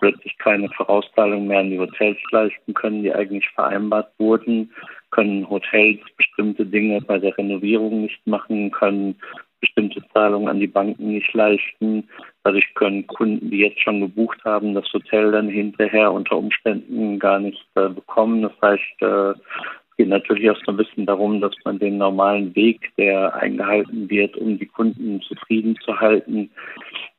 plötzlich 0.00 0.36
keine 0.38 0.68
Vorauszahlungen 0.70 1.48
mehr 1.48 1.60
an 1.60 1.70
die 1.70 1.78
Hotels 1.78 2.18
leisten 2.30 2.74
können, 2.74 3.02
die 3.02 3.12
eigentlich 3.12 3.48
vereinbart 3.50 4.10
wurden, 4.18 4.70
können 5.10 5.48
Hotels 5.48 6.00
bestimmte 6.16 6.66
Dinge 6.66 7.00
bei 7.00 7.18
der 7.18 7.36
Renovierung 7.36 8.02
nicht 8.02 8.26
machen, 8.26 8.70
können 8.70 9.16
bestimmte 9.60 10.02
Zahlungen 10.12 10.48
an 10.48 10.60
die 10.60 10.66
Banken 10.66 11.08
nicht 11.08 11.32
leisten. 11.34 12.08
Dadurch 12.44 12.66
können 12.74 13.06
Kunden, 13.06 13.50
die 13.50 13.58
jetzt 13.58 13.80
schon 13.80 14.00
gebucht 14.00 14.38
haben, 14.44 14.74
das 14.74 14.92
Hotel 14.92 15.32
dann 15.32 15.48
hinterher 15.48 16.12
unter 16.12 16.36
Umständen 16.36 17.18
gar 17.18 17.40
nicht 17.40 17.66
äh, 17.74 17.88
bekommen. 17.88 18.42
Das 18.42 18.52
heißt, 18.62 19.02
äh, 19.02 19.30
es 19.30 19.96
geht 19.96 20.08
natürlich 20.08 20.48
auch 20.50 20.58
so 20.64 20.72
ein 20.72 20.76
bisschen 20.76 21.06
darum, 21.06 21.40
dass 21.40 21.54
man 21.64 21.78
den 21.78 21.98
normalen 21.98 22.54
Weg, 22.54 22.92
der 22.96 23.34
eingehalten 23.34 24.08
wird, 24.08 24.36
um 24.36 24.58
die 24.58 24.66
Kunden 24.66 25.20
zufrieden 25.22 25.76
zu 25.84 25.98
halten, 25.98 26.50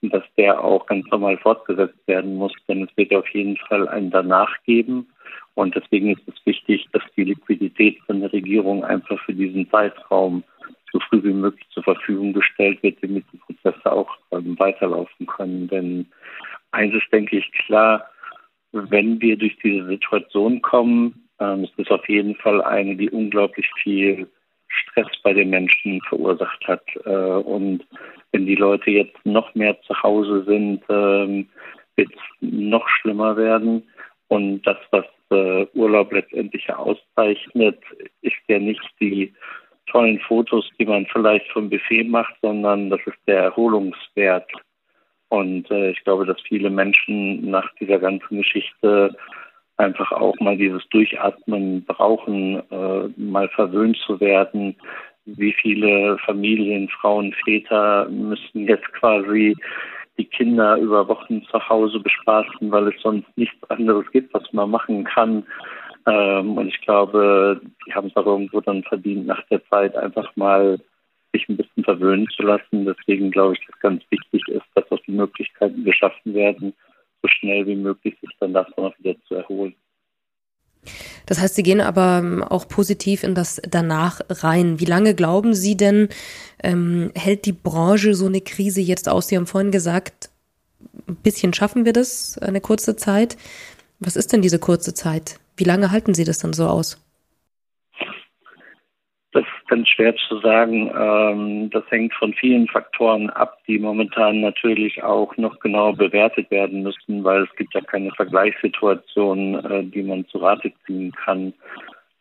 dass 0.01 0.23
der 0.37 0.63
auch 0.63 0.85
ganz 0.85 1.05
normal 1.11 1.37
fortgesetzt 1.37 1.99
werden 2.07 2.35
muss. 2.35 2.53
Denn 2.67 2.83
es 2.83 2.97
wird 2.97 3.13
auf 3.13 3.27
jeden 3.29 3.57
Fall 3.57 3.87
einen 3.87 4.11
danach 4.11 4.51
geben. 4.63 5.07
Und 5.55 5.75
deswegen 5.75 6.13
ist 6.13 6.27
es 6.27 6.45
wichtig, 6.45 6.87
dass 6.93 7.03
die 7.17 7.25
Liquidität 7.25 7.99
von 8.05 8.21
der 8.21 8.31
Regierung 8.31 8.83
einfach 8.85 9.19
für 9.25 9.33
diesen 9.33 9.69
Zeitraum 9.69 10.43
so 10.91 10.99
früh 10.99 11.21
wie 11.23 11.33
möglich 11.33 11.67
zur 11.71 11.83
Verfügung 11.83 12.33
gestellt 12.33 12.81
wird, 12.81 12.97
damit 13.01 13.25
die 13.31 13.37
Prozesse 13.37 13.91
auch 13.91 14.09
ähm, 14.31 14.57
weiterlaufen 14.57 15.27
können. 15.27 15.67
Denn 15.67 16.07
eins 16.71 16.95
ist, 16.95 17.11
denke 17.11 17.37
ich, 17.37 17.51
klar, 17.51 18.05
wenn 18.71 19.21
wir 19.21 19.37
durch 19.37 19.57
diese 19.63 19.85
Situation 19.85 20.61
kommen, 20.61 21.27
ähm, 21.39 21.63
ist 21.63 21.77
es 21.77 21.89
auf 21.89 22.07
jeden 22.07 22.35
Fall 22.35 22.61
eine, 22.61 22.95
die 22.95 23.09
unglaublich 23.09 23.69
viel 23.83 24.27
Stress 24.67 25.07
bei 25.23 25.33
den 25.33 25.49
Menschen 25.49 26.01
verursacht 26.07 26.67
hat. 26.67 26.83
Äh, 27.05 27.09
und 27.09 27.85
wenn 28.31 28.45
die 28.45 28.55
Leute 28.55 28.91
jetzt 28.91 29.25
noch 29.25 29.53
mehr 29.55 29.79
zu 29.81 30.01
Hause 30.01 30.43
sind, 30.45 30.83
ähm, 30.89 31.49
wird 31.95 32.09
es 32.11 32.21
noch 32.41 32.87
schlimmer 32.87 33.35
werden. 33.37 33.83
Und 34.27 34.61
das, 34.63 34.77
was 34.91 35.05
äh, 35.31 35.65
Urlaub 35.73 36.11
letztendlich 36.11 36.71
auszeichnet, 36.71 37.79
ist 38.21 38.35
ja 38.47 38.59
nicht 38.59 38.81
die 38.99 39.33
tollen 39.87 40.19
Fotos, 40.19 40.69
die 40.79 40.85
man 40.85 41.07
vielleicht 41.07 41.49
vom 41.51 41.69
Buffet 41.69 42.03
macht, 42.03 42.35
sondern 42.41 42.89
das 42.89 42.99
ist 43.05 43.17
der 43.27 43.43
Erholungswert. 43.43 44.49
Und 45.29 45.69
äh, 45.71 45.91
ich 45.91 46.03
glaube, 46.03 46.25
dass 46.25 46.41
viele 46.41 46.69
Menschen 46.69 47.49
nach 47.49 47.73
dieser 47.79 47.99
ganzen 47.99 48.37
Geschichte 48.37 49.15
einfach 49.77 50.11
auch 50.11 50.35
mal 50.39 50.57
dieses 50.57 50.87
Durchatmen 50.89 51.85
brauchen, 51.85 52.61
äh, 52.69 53.07
mal 53.17 53.47
verwöhnt 53.49 53.97
zu 54.05 54.19
werden. 54.19 54.75
Wie 55.37 55.53
viele 55.53 56.17
Familien, 56.25 56.89
Frauen, 56.89 57.33
Väter 57.43 58.07
müssen 58.09 58.67
jetzt 58.67 58.91
quasi 58.93 59.55
die 60.17 60.25
Kinder 60.25 60.77
über 60.77 61.07
Wochen 61.07 61.43
zu 61.43 61.69
Hause 61.69 61.99
bespaßen, 61.99 62.71
weil 62.71 62.89
es 62.89 63.01
sonst 63.01 63.27
nichts 63.37 63.57
anderes 63.69 64.05
gibt, 64.11 64.33
was 64.33 64.51
man 64.51 64.69
machen 64.69 65.05
kann. 65.05 65.45
Ähm, 66.05 66.57
und 66.57 66.67
ich 66.67 66.81
glaube, 66.81 67.61
die 67.87 67.93
haben 67.93 68.07
es 68.07 68.15
auch 68.15 68.25
irgendwo 68.25 68.61
dann 68.61 68.83
verdient, 68.83 69.27
nach 69.27 69.41
der 69.49 69.63
Zeit 69.69 69.95
einfach 69.95 70.35
mal 70.35 70.79
sich 71.31 71.47
ein 71.47 71.57
bisschen 71.57 71.83
verwöhnen 71.83 72.27
zu 72.35 72.43
lassen. 72.43 72.85
Deswegen 72.85 73.31
glaube 73.31 73.53
ich, 73.53 73.65
dass 73.65 73.79
ganz 73.79 74.03
wichtig 74.09 74.47
ist, 74.47 74.65
dass 74.75 74.91
auch 74.91 74.99
die 75.05 75.11
Möglichkeiten 75.11 75.83
geschaffen 75.83 76.33
werden, 76.33 76.73
so 77.21 77.27
schnell 77.27 77.65
wie 77.67 77.75
möglich 77.75 78.17
sich 78.21 78.31
dann 78.39 78.53
davon 78.53 78.85
auch 78.85 78.99
wieder 78.99 79.15
zu 79.27 79.35
erholen. 79.35 79.75
Das 81.25 81.39
heißt, 81.39 81.55
Sie 81.55 81.63
gehen 81.63 81.81
aber 81.81 82.19
ähm, 82.19 82.43
auch 82.43 82.67
positiv 82.67 83.23
in 83.23 83.35
das 83.35 83.61
danach 83.69 84.21
rein. 84.29 84.79
Wie 84.79 84.85
lange 84.85 85.13
glauben 85.13 85.53
Sie 85.53 85.77
denn, 85.77 86.09
ähm, 86.63 87.11
hält 87.15 87.45
die 87.45 87.53
Branche 87.53 88.15
so 88.15 88.25
eine 88.25 88.41
Krise 88.41 88.81
jetzt 88.81 89.07
aus? 89.07 89.27
Sie 89.27 89.37
haben 89.37 89.47
vorhin 89.47 89.71
gesagt, 89.71 90.29
ein 91.07 91.15
bisschen 91.15 91.53
schaffen 91.53 91.85
wir 91.85 91.93
das, 91.93 92.37
eine 92.37 92.61
kurze 92.61 92.95
Zeit. 92.95 93.37
Was 93.99 94.15
ist 94.15 94.33
denn 94.33 94.41
diese 94.41 94.59
kurze 94.59 94.93
Zeit? 94.93 95.39
Wie 95.57 95.65
lange 95.65 95.91
halten 95.91 96.13
Sie 96.13 96.23
das 96.23 96.39
dann 96.39 96.53
so 96.53 96.67
aus? 96.67 96.97
Ganz 99.69 99.87
schwer 99.87 100.15
zu 100.15 100.39
sagen. 100.39 100.91
Ähm, 100.97 101.69
das 101.69 101.83
hängt 101.91 102.15
von 102.15 102.33
vielen 102.33 102.67
Faktoren 102.67 103.29
ab, 103.29 103.59
die 103.67 103.77
momentan 103.77 104.41
natürlich 104.41 105.03
auch 105.03 105.37
noch 105.37 105.59
genauer 105.59 105.95
bewertet 105.95 106.49
werden 106.49 106.81
müssen, 106.81 107.23
weil 107.23 107.43
es 107.43 107.55
gibt 107.55 107.75
ja 107.75 107.81
keine 107.81 108.09
Vergleichssituation, 108.13 109.63
äh, 109.63 109.83
die 109.83 110.01
man 110.01 110.25
zu 110.25 110.39
Rate 110.39 110.71
ziehen 110.87 111.11
kann. 111.11 111.53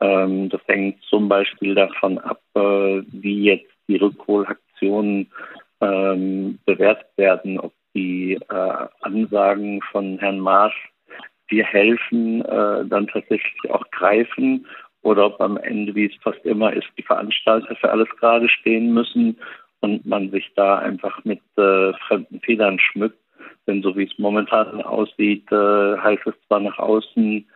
Ähm, 0.01 0.51
das 0.51 0.61
hängt 0.67 1.03
zum 1.05 1.31
Beispiel 1.31 1.75
davon 1.75 2.19
ab, 2.19 2.43
äh, 2.55 3.01
wie 3.13 3.45
jetzt 3.45 3.73
die 3.89 3.97
Rückholaktionen 3.97 5.31
ähm, 5.81 6.59
bewertet 6.67 7.09
werden, 7.17 7.59
ob 7.61 7.73
die 7.95 8.35
äh, 8.35 8.87
Ansagen 9.01 9.81
von 9.91 10.19
Herrn 10.19 10.41
Maaß 10.41 10.75
wir 11.51 11.65
helfen, 11.65 12.45
äh, 12.45 12.85
dann 12.85 13.07
tatsächlich 13.07 13.71
auch 13.71 13.91
greifen 13.91 14.67
oder 15.09 15.27
ob 15.27 15.41
am 15.41 15.57
Ende, 15.57 15.95
wie 15.95 16.07
es 16.07 16.23
fast 16.23 16.45
immer 16.45 16.73
ist, 16.73 16.87
die 16.99 17.03
Veranstalter 17.03 17.75
für 17.77 17.91
alles 17.91 18.09
gerade 18.21 18.49
stehen 18.49 18.93
müssen 18.93 19.39
und 19.81 20.05
man 20.05 20.31
sich 20.31 20.51
da 20.55 20.79
einfach 20.79 21.25
mit 21.25 21.41
äh, 21.57 21.93
fremden 22.07 22.41
Federn 22.41 22.79
schmückt. 22.79 23.19
Denn 23.67 23.83
so 23.83 23.97
wie 23.97 24.05
es 24.05 24.19
momentan 24.19 24.83
aussieht, 24.83 25.51
äh, 25.51 25.97
heißt 25.99 26.27
es 26.27 26.35
zwar 26.47 26.61
nach 26.61 26.79
außen, 26.79 27.47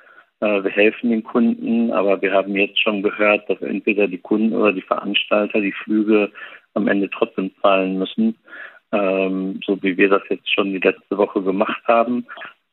äh, 0.41 0.65
wir 0.65 0.71
helfen 0.71 1.11
den 1.11 1.23
Kunden, 1.23 1.93
aber 1.93 2.21
wir 2.23 2.33
haben 2.33 2.57
jetzt 2.57 2.81
schon 2.83 3.03
gehört, 3.03 3.49
dass 3.49 3.61
entweder 3.61 4.09
die 4.09 4.19
Kunden 4.19 4.55
oder 4.55 4.73
die 4.73 4.83
Veranstalter 4.83 5.61
die 5.61 5.73
Flüge 5.73 6.31
am 6.75 6.89
Ende 6.89 7.11
trotzdem 7.11 7.51
zahlen 7.61 7.99
müssen, 7.99 8.37
ähm, 8.93 9.61
so 9.65 9.83
wie 9.83 9.97
wir 9.97 10.09
das 10.09 10.23
jetzt 10.31 10.53
schon 10.53 10.73
die 10.73 10.79
letzte 10.79 11.19
Woche 11.19 11.43
gemacht 11.43 11.83
haben. 11.87 12.27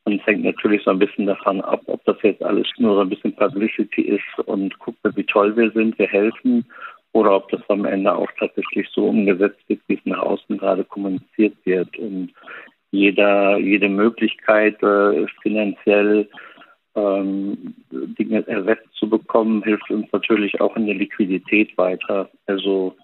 Und 0.04 0.20
es 0.20 0.26
hängt 0.26 0.44
natürlich 0.44 0.82
so 0.84 0.90
ein 0.90 0.98
bisschen 0.98 1.26
davon 1.26 1.60
ab, 1.60 1.82
ob 1.86 2.02
das 2.04 2.16
jetzt 2.22 2.42
alles 2.42 2.66
nur 2.78 2.94
so 2.94 3.00
ein 3.00 3.10
bisschen 3.10 3.36
Publicity 3.36 4.02
ist 4.02 4.46
und 4.46 4.78
guckt, 4.78 4.98
wie 5.14 5.24
toll 5.24 5.54
wir 5.56 5.70
sind, 5.72 5.98
wir 5.98 6.08
helfen, 6.08 6.64
oder 7.12 7.36
ob 7.36 7.48
das 7.50 7.60
am 7.68 7.84
Ende 7.84 8.14
auch 8.14 8.30
tatsächlich 8.38 8.88
so 8.92 9.08
umgesetzt 9.08 9.60
wird, 9.68 9.80
wie 9.88 9.94
es 9.94 10.04
nach 10.04 10.20
außen 10.20 10.58
gerade 10.58 10.84
kommuniziert 10.84 11.54
wird. 11.64 11.96
Und 11.98 12.32
jeder, 12.92 13.58
jede 13.58 13.88
Möglichkeit, 13.88 14.82
äh, 14.82 15.26
finanziell 15.42 16.28
ähm, 16.94 17.74
Dinge 17.90 18.46
ersetzt 18.46 18.88
zu 18.94 19.08
bekommen, 19.08 19.62
hilft 19.62 19.90
uns 19.90 20.06
natürlich 20.12 20.60
auch 20.60 20.76
in 20.76 20.86
der 20.86 20.96
Liquidität 20.96 21.76
weiter. 21.76 22.30
Also 22.46 22.96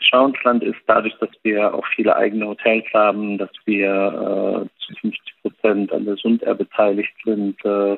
Schauensland 0.00 0.62
ist 0.62 0.78
dadurch, 0.86 1.14
dass 1.18 1.30
wir 1.42 1.74
auch 1.74 1.86
viele 1.94 2.14
eigene 2.16 2.46
Hotels 2.46 2.84
haben, 2.94 3.36
dass 3.36 3.50
wir 3.64 3.88
äh, 3.88 4.84
zu 4.84 4.94
50 5.00 5.42
Prozent 5.42 5.92
an 5.92 6.04
der 6.04 6.16
Sund-Air 6.16 6.54
beteiligt 6.54 7.12
sind. 7.24 7.56
Äh, 7.64 7.96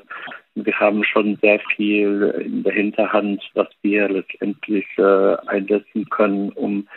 wir 0.55 0.81
haben 0.81 1.05
schon 1.05 1.37
sehr 1.43 1.61
viel 1.77 2.35
in 2.45 2.63
der 2.63 2.73
Hinterhand, 2.73 3.43
was 3.55 3.69
wir 3.83 4.09
letztendlich 4.09 4.87
äh, 4.97 5.37
einsetzen 5.47 6.09
können, 6.09 6.51
um 6.53 6.89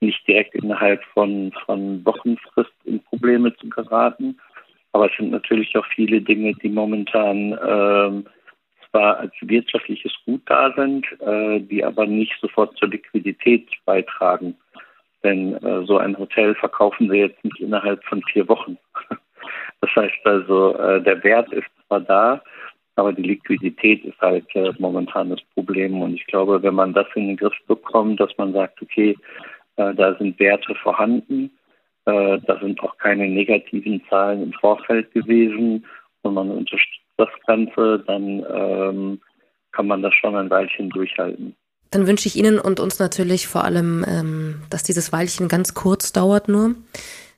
nicht 0.00 0.26
direkt 0.26 0.54
innerhalb 0.54 1.02
von, 1.14 1.52
von 1.64 2.04
Wochenfrist 2.04 2.72
in 2.84 3.00
Probleme 3.04 3.54
zu 3.56 3.68
geraten. 3.68 4.38
Aber 4.92 5.06
es 5.06 5.16
sind 5.16 5.30
natürlich 5.30 5.76
auch 5.76 5.86
viele 5.94 6.20
Dinge, 6.20 6.54
die 6.54 6.68
momentan 6.68 7.52
äh, 7.52 8.30
zwar 8.90 9.18
als 9.18 9.32
wirtschaftliches 9.40 10.12
Gut 10.24 10.42
da 10.46 10.72
sind, 10.76 11.06
äh, 11.20 11.60
die 11.60 11.84
aber 11.84 12.06
nicht 12.06 12.34
sofort 12.40 12.76
zur 12.76 12.88
Liquidität 12.88 13.68
beitragen. 13.84 14.56
Denn 15.22 15.54
äh, 15.54 15.84
so 15.84 15.98
ein 15.98 16.16
Hotel 16.18 16.54
verkaufen 16.54 17.10
sie 17.10 17.18
jetzt 17.18 17.42
nicht 17.44 17.60
innerhalb 17.60 18.04
von 18.04 18.22
vier 18.32 18.48
Wochen. 18.48 18.78
Das 19.80 19.94
heißt 19.94 20.26
also, 20.26 20.76
äh, 20.76 21.00
der 21.00 21.22
Wert 21.22 21.52
ist 21.52 21.68
zwar 21.86 22.00
da, 22.00 22.42
aber 22.96 23.12
die 23.12 23.22
Liquidität 23.22 24.04
ist 24.04 24.20
halt 24.20 24.44
äh, 24.56 24.72
momentan 24.78 25.30
das 25.30 25.40
Problem. 25.54 26.02
Und 26.02 26.14
ich 26.14 26.26
glaube, 26.26 26.60
wenn 26.64 26.74
man 26.74 26.92
das 26.92 27.06
in 27.14 27.28
den 27.28 27.36
Griff 27.36 27.54
bekommt, 27.68 28.18
dass 28.18 28.36
man 28.38 28.52
sagt, 28.52 28.82
okay, 28.82 29.16
äh, 29.76 29.94
da 29.94 30.14
sind 30.16 30.38
Werte 30.40 30.74
vorhanden, 30.74 31.50
Äh, 32.08 32.40
da 32.46 32.58
sind 32.58 32.80
auch 32.82 32.96
keine 32.96 33.28
negativen 33.28 34.02
Zahlen 34.08 34.42
im 34.42 34.52
Vorfeld 34.54 35.12
gewesen 35.12 35.84
und 36.22 36.34
man 36.34 36.50
unterstützt 36.50 37.04
das 37.18 37.28
Ganze, 37.46 38.02
dann 38.06 38.44
ähm, 38.50 39.20
kann 39.72 39.86
man 39.86 40.02
das 40.02 40.14
schon 40.14 40.34
ein 40.34 40.50
Weilchen 40.50 40.88
durchhalten. 40.90 41.54
Dann 41.90 42.06
wünsche 42.06 42.28
ich 42.28 42.36
Ihnen 42.36 42.58
und 42.58 42.80
uns 42.80 42.98
natürlich 42.98 43.46
vor 43.46 43.64
allem, 43.64 44.04
ähm, 44.06 44.62
dass 44.70 44.82
dieses 44.82 45.12
Weilchen 45.12 45.48
ganz 45.48 45.74
kurz 45.74 46.12
dauert 46.12 46.48
nur 46.48 46.74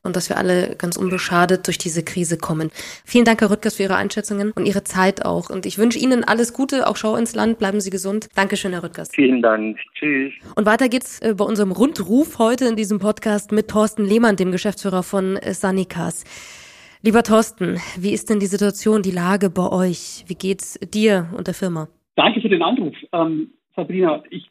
und 0.03 0.17
dass 0.17 0.29
wir 0.29 0.39
alle 0.39 0.77
ganz 0.77 0.97
unbeschadet 0.97 1.67
durch 1.67 1.79
diese 1.79 2.03
Krise 2.03 2.39
kommen. 2.39 2.71
Vielen 3.05 3.25
Dank, 3.25 3.41
Herr 3.41 3.51
Rüttgers, 3.51 3.77
für 3.77 3.85
Ihre 3.85 3.97
Einschätzungen 3.97 4.53
und 4.53 4.67
Ihre 4.67 4.83
Zeit 4.83 5.25
auch. 5.25 5.51
Und 5.51 5.67
ich 5.67 5.79
wünsche 5.79 5.99
Ihnen 5.99 6.25
alles 6.25 6.53
Gute, 6.53 6.87
auch 6.89 6.97
Schau 6.97 7.17
ins 7.17 7.35
Land. 7.35 7.59
Bleiben 7.59 7.81
Sie 7.81 7.91
gesund. 7.91 8.29
Dankeschön, 8.35 8.73
Herr 8.73 8.83
Rüttgers. 8.83 9.11
Vielen 9.13 9.43
Dank. 9.43 9.79
Tschüss. 9.95 10.33
Und 10.57 10.67
weiter 10.67 10.89
geht's 10.89 11.21
äh, 11.21 11.35
bei 11.35 11.45
unserem 11.45 11.73
Rundruf 11.73 12.39
heute 12.39 12.67
in 12.67 12.77
diesem 12.77 12.99
Podcast 12.99 13.53
mit 13.53 13.69
Thorsten 13.69 14.05
Lehmann, 14.05 14.37
dem 14.37 14.53
Geschäftsführer 14.53 15.03
von 15.03 15.37
äh, 15.37 15.53
Sanikas. 15.53 16.25
Lieber 17.03 17.23
Thorsten, 17.23 17.79
wie 17.99 18.13
ist 18.13 18.29
denn 18.29 18.41
die 18.41 18.47
Situation, 18.47 19.01
die 19.01 19.11
Lage 19.11 19.49
bei 19.49 19.73
euch? 19.73 20.23
Wie 20.27 20.35
geht's 20.35 20.79
dir 20.93 21.31
und 21.35 21.47
der 21.47 21.55
Firma? 21.55 21.89
Danke 22.15 22.43
für 22.43 22.51
den 22.51 22.63
Anruf. 22.63 22.95
Ähm, 23.13 23.53
Sabrina, 23.75 24.23
ich 24.29 24.51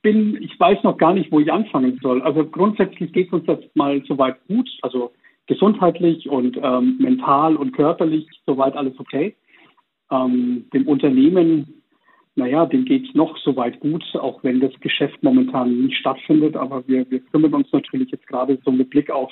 bin, 0.00 0.42
ich 0.42 0.58
weiß 0.58 0.82
noch 0.82 0.96
gar 0.96 1.12
nicht, 1.12 1.30
wo 1.30 1.40
ich 1.40 1.52
anfangen 1.52 1.98
soll. 2.00 2.22
Also 2.22 2.46
grundsätzlich 2.46 3.12
geht 3.12 3.26
es 3.26 3.34
uns 3.34 3.46
jetzt 3.46 3.76
mal 3.76 4.02
soweit 4.06 4.36
gut, 4.48 4.66
also 4.80 5.12
gesundheitlich 5.46 6.26
und 6.26 6.56
ähm, 6.56 6.96
mental 7.00 7.54
und 7.54 7.72
körperlich 7.72 8.26
soweit 8.46 8.74
alles 8.76 8.98
okay. 8.98 9.36
Ähm, 10.10 10.64
dem 10.72 10.88
Unternehmen, 10.88 11.82
naja, 12.34 12.64
dem 12.64 12.86
geht 12.86 13.08
es 13.08 13.14
noch 13.14 13.36
soweit 13.36 13.78
gut, 13.80 14.02
auch 14.14 14.42
wenn 14.42 14.60
das 14.60 14.72
Geschäft 14.80 15.22
momentan 15.22 15.82
nicht 15.82 15.98
stattfindet. 15.98 16.56
Aber 16.56 16.88
wir, 16.88 17.04
wir 17.10 17.20
kümmern 17.20 17.52
uns 17.52 17.70
natürlich 17.72 18.10
jetzt 18.10 18.26
gerade 18.26 18.58
so 18.64 18.72
mit 18.72 18.88
Blick 18.88 19.10
auf 19.10 19.30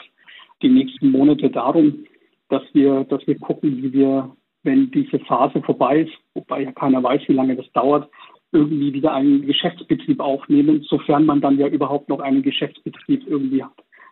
die 0.61 0.69
nächsten 0.69 1.11
Monate 1.11 1.49
darum, 1.49 2.05
dass 2.53 2.63
wir, 2.75 3.05
dass 3.05 3.27
wir 3.27 3.39
gucken, 3.39 3.83
wie 3.83 3.93
wir, 3.95 4.31
wenn 4.63 4.91
diese 4.91 5.19
Phase 5.21 5.63
vorbei 5.63 6.03
ist, 6.03 6.13
wobei 6.35 6.63
ja 6.63 6.73
keiner 6.73 7.03
weiß, 7.03 7.23
wie 7.27 7.33
lange 7.33 7.57
das 7.57 7.71
dauert, 7.73 8.11
irgendwie 8.53 8.93
wieder 8.93 9.15
einen 9.15 9.47
Geschäftsbetrieb 9.47 10.21
aufnehmen, 10.21 10.83
sofern 10.83 11.25
man 11.25 11.41
dann 11.41 11.59
ja 11.59 11.67
überhaupt 11.67 12.11
noch 12.11 12.21
einen 12.21 12.43
Geschäftsbetrieb 12.43 13.27
irgendwie 13.27 13.65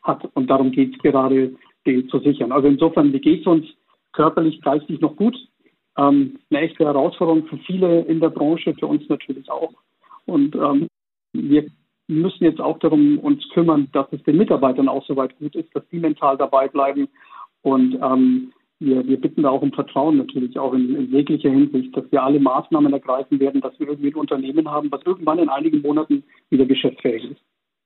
hat. 0.03 0.25
Und 0.35 0.49
darum 0.49 0.73
geht 0.73 0.95
es 0.95 1.03
gerade, 1.03 1.55
den 1.87 2.09
zu 2.09 2.19
sichern. 2.21 2.51
Also 2.51 2.69
insofern, 2.69 3.13
wie 3.13 3.21
geht 3.21 3.43
es 3.43 3.47
uns 3.47 3.67
körperlich, 4.13 4.61
geistig 4.63 5.01
noch 5.01 5.17
gut? 5.17 5.37
Ähm, 5.99 6.39
eine 6.51 6.61
echte 6.63 6.87
Herausforderung 6.87 7.47
für 7.47 7.59
viele 7.59 8.03
in 8.03 8.21
der 8.21 8.31
Branche, 8.31 8.75
für 8.75 8.87
uns 8.87 9.07
natürlich 9.11 9.51
auch. 9.51 9.73
Und 10.25 10.55
ähm, 10.55 10.87
wir 11.35 11.67
müssen 12.09 12.45
jetzt 12.45 12.61
auch 12.61 12.79
darum 12.79 13.19
uns 13.19 13.47
kümmern, 13.51 13.89
dass 13.93 14.07
es 14.13 14.23
den 14.23 14.39
Mitarbeitern 14.39 14.89
auch 14.89 15.05
soweit 15.07 15.39
gut 15.39 15.55
ist, 15.55 15.75
dass 15.75 15.87
die 15.89 15.99
mental 15.99 16.39
dabei 16.39 16.69
bleiben. 16.69 17.09
Und 17.63 17.99
ähm, 18.03 18.53
wir, 18.79 19.07
wir 19.07 19.21
bitten 19.21 19.43
da 19.43 19.51
auch 19.51 19.63
um 19.63 19.73
Vertrauen 19.73 20.17
natürlich 20.17 20.59
auch 20.59 20.73
in, 20.73 20.97
in 20.97 21.13
jeglicher 21.13 21.51
Hinsicht, 21.51 21.95
dass 21.97 22.11
wir 22.11 22.23
alle 22.23 22.41
Maßnahmen 22.41 22.93
ergreifen 22.93 23.39
werden, 23.39 23.61
dass 23.61 23.79
wir 23.79 23.89
irgendwie 23.89 24.09
ein 24.09 24.15
Unternehmen 24.15 24.71
haben, 24.71 24.91
was 24.91 25.03
irgendwann 25.05 25.39
in 25.39 25.49
einigen 25.49 25.83
Monaten 25.83 26.25
wieder 26.49 26.65
geschäftsfähig 26.65 27.31
ist. 27.31 27.41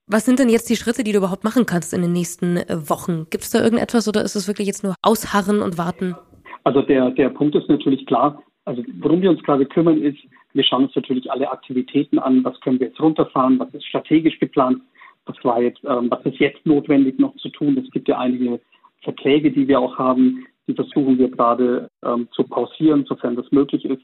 Was 0.07 0.27
sind 0.27 0.39
denn 0.39 0.51
jetzt 0.51 0.69
die 0.69 0.77
Schritte, 0.77 1.03
die 1.03 1.13
du 1.13 1.19
überhaupt 1.19 1.45
machen 1.45 1.67
kannst 1.67 1.95
in 1.95 2.03
den 2.03 2.13
nächsten 2.13 2.59
äh, 2.59 2.77
Wochen? 2.89 3.27
Gibt 3.31 3.45
es 3.45 3.51
da 3.51 3.63
irgendetwas 3.63 4.07
oder 4.07 4.23
ist 4.23 4.37
es 4.37 4.47
wirklich 4.47 4.67
jetzt 4.67 4.85
nur 4.85 4.95
ausharren 5.03 5.63
und 5.63 5.79
warten? 5.79 6.15
Also 6.63 6.83
der, 6.83 7.11
der 7.11 7.31
Punkt 7.31 7.55
ist 7.55 7.69
natürlich 7.69 8.07
klar. 8.07 8.43
Also 8.67 8.83
worum 9.01 9.23
wir 9.23 9.31
uns 9.31 9.43
gerade 9.43 9.67
kümmern 9.67 10.01
ist, 10.01 10.19
wir 10.53 10.63
schauen 10.63 10.85
uns 10.85 10.95
natürlich 10.95 11.31
alle 11.31 11.51
Aktivitäten 11.51 12.19
an. 12.19 12.45
Was 12.45 12.61
können 12.61 12.79
wir 12.81 12.89
jetzt 12.89 13.01
runterfahren? 13.01 13.59
Was 13.59 13.73
ist 13.75 13.87
strategisch 13.87 14.39
geplant? 14.39 14.81
Was 15.27 15.37
war 15.43 15.61
jetzt, 15.61 15.83
ähm, 15.85 16.11
was 16.11 16.25
ist 16.25 16.39
jetzt 16.39 16.65
notwendig 16.65 17.19
noch 17.19 17.35
zu 17.37 17.49
tun? 17.49 17.77
Es 17.83 17.91
gibt 17.91 18.09
ja 18.09 18.19
einige 18.19 18.61
Verträge, 19.05 19.53
die 19.53 19.69
wir 19.69 19.81
auch 19.81 19.99
haben, 19.99 20.47
die 20.67 20.75
versuchen 20.75 21.19
wir 21.19 21.31
gerade 21.31 21.89
ähm, 22.03 22.29
zu 22.33 22.45
pausieren, 22.45 23.05
sofern 23.07 23.37
das 23.37 23.51
möglich 23.53 23.85
ist. 23.85 24.03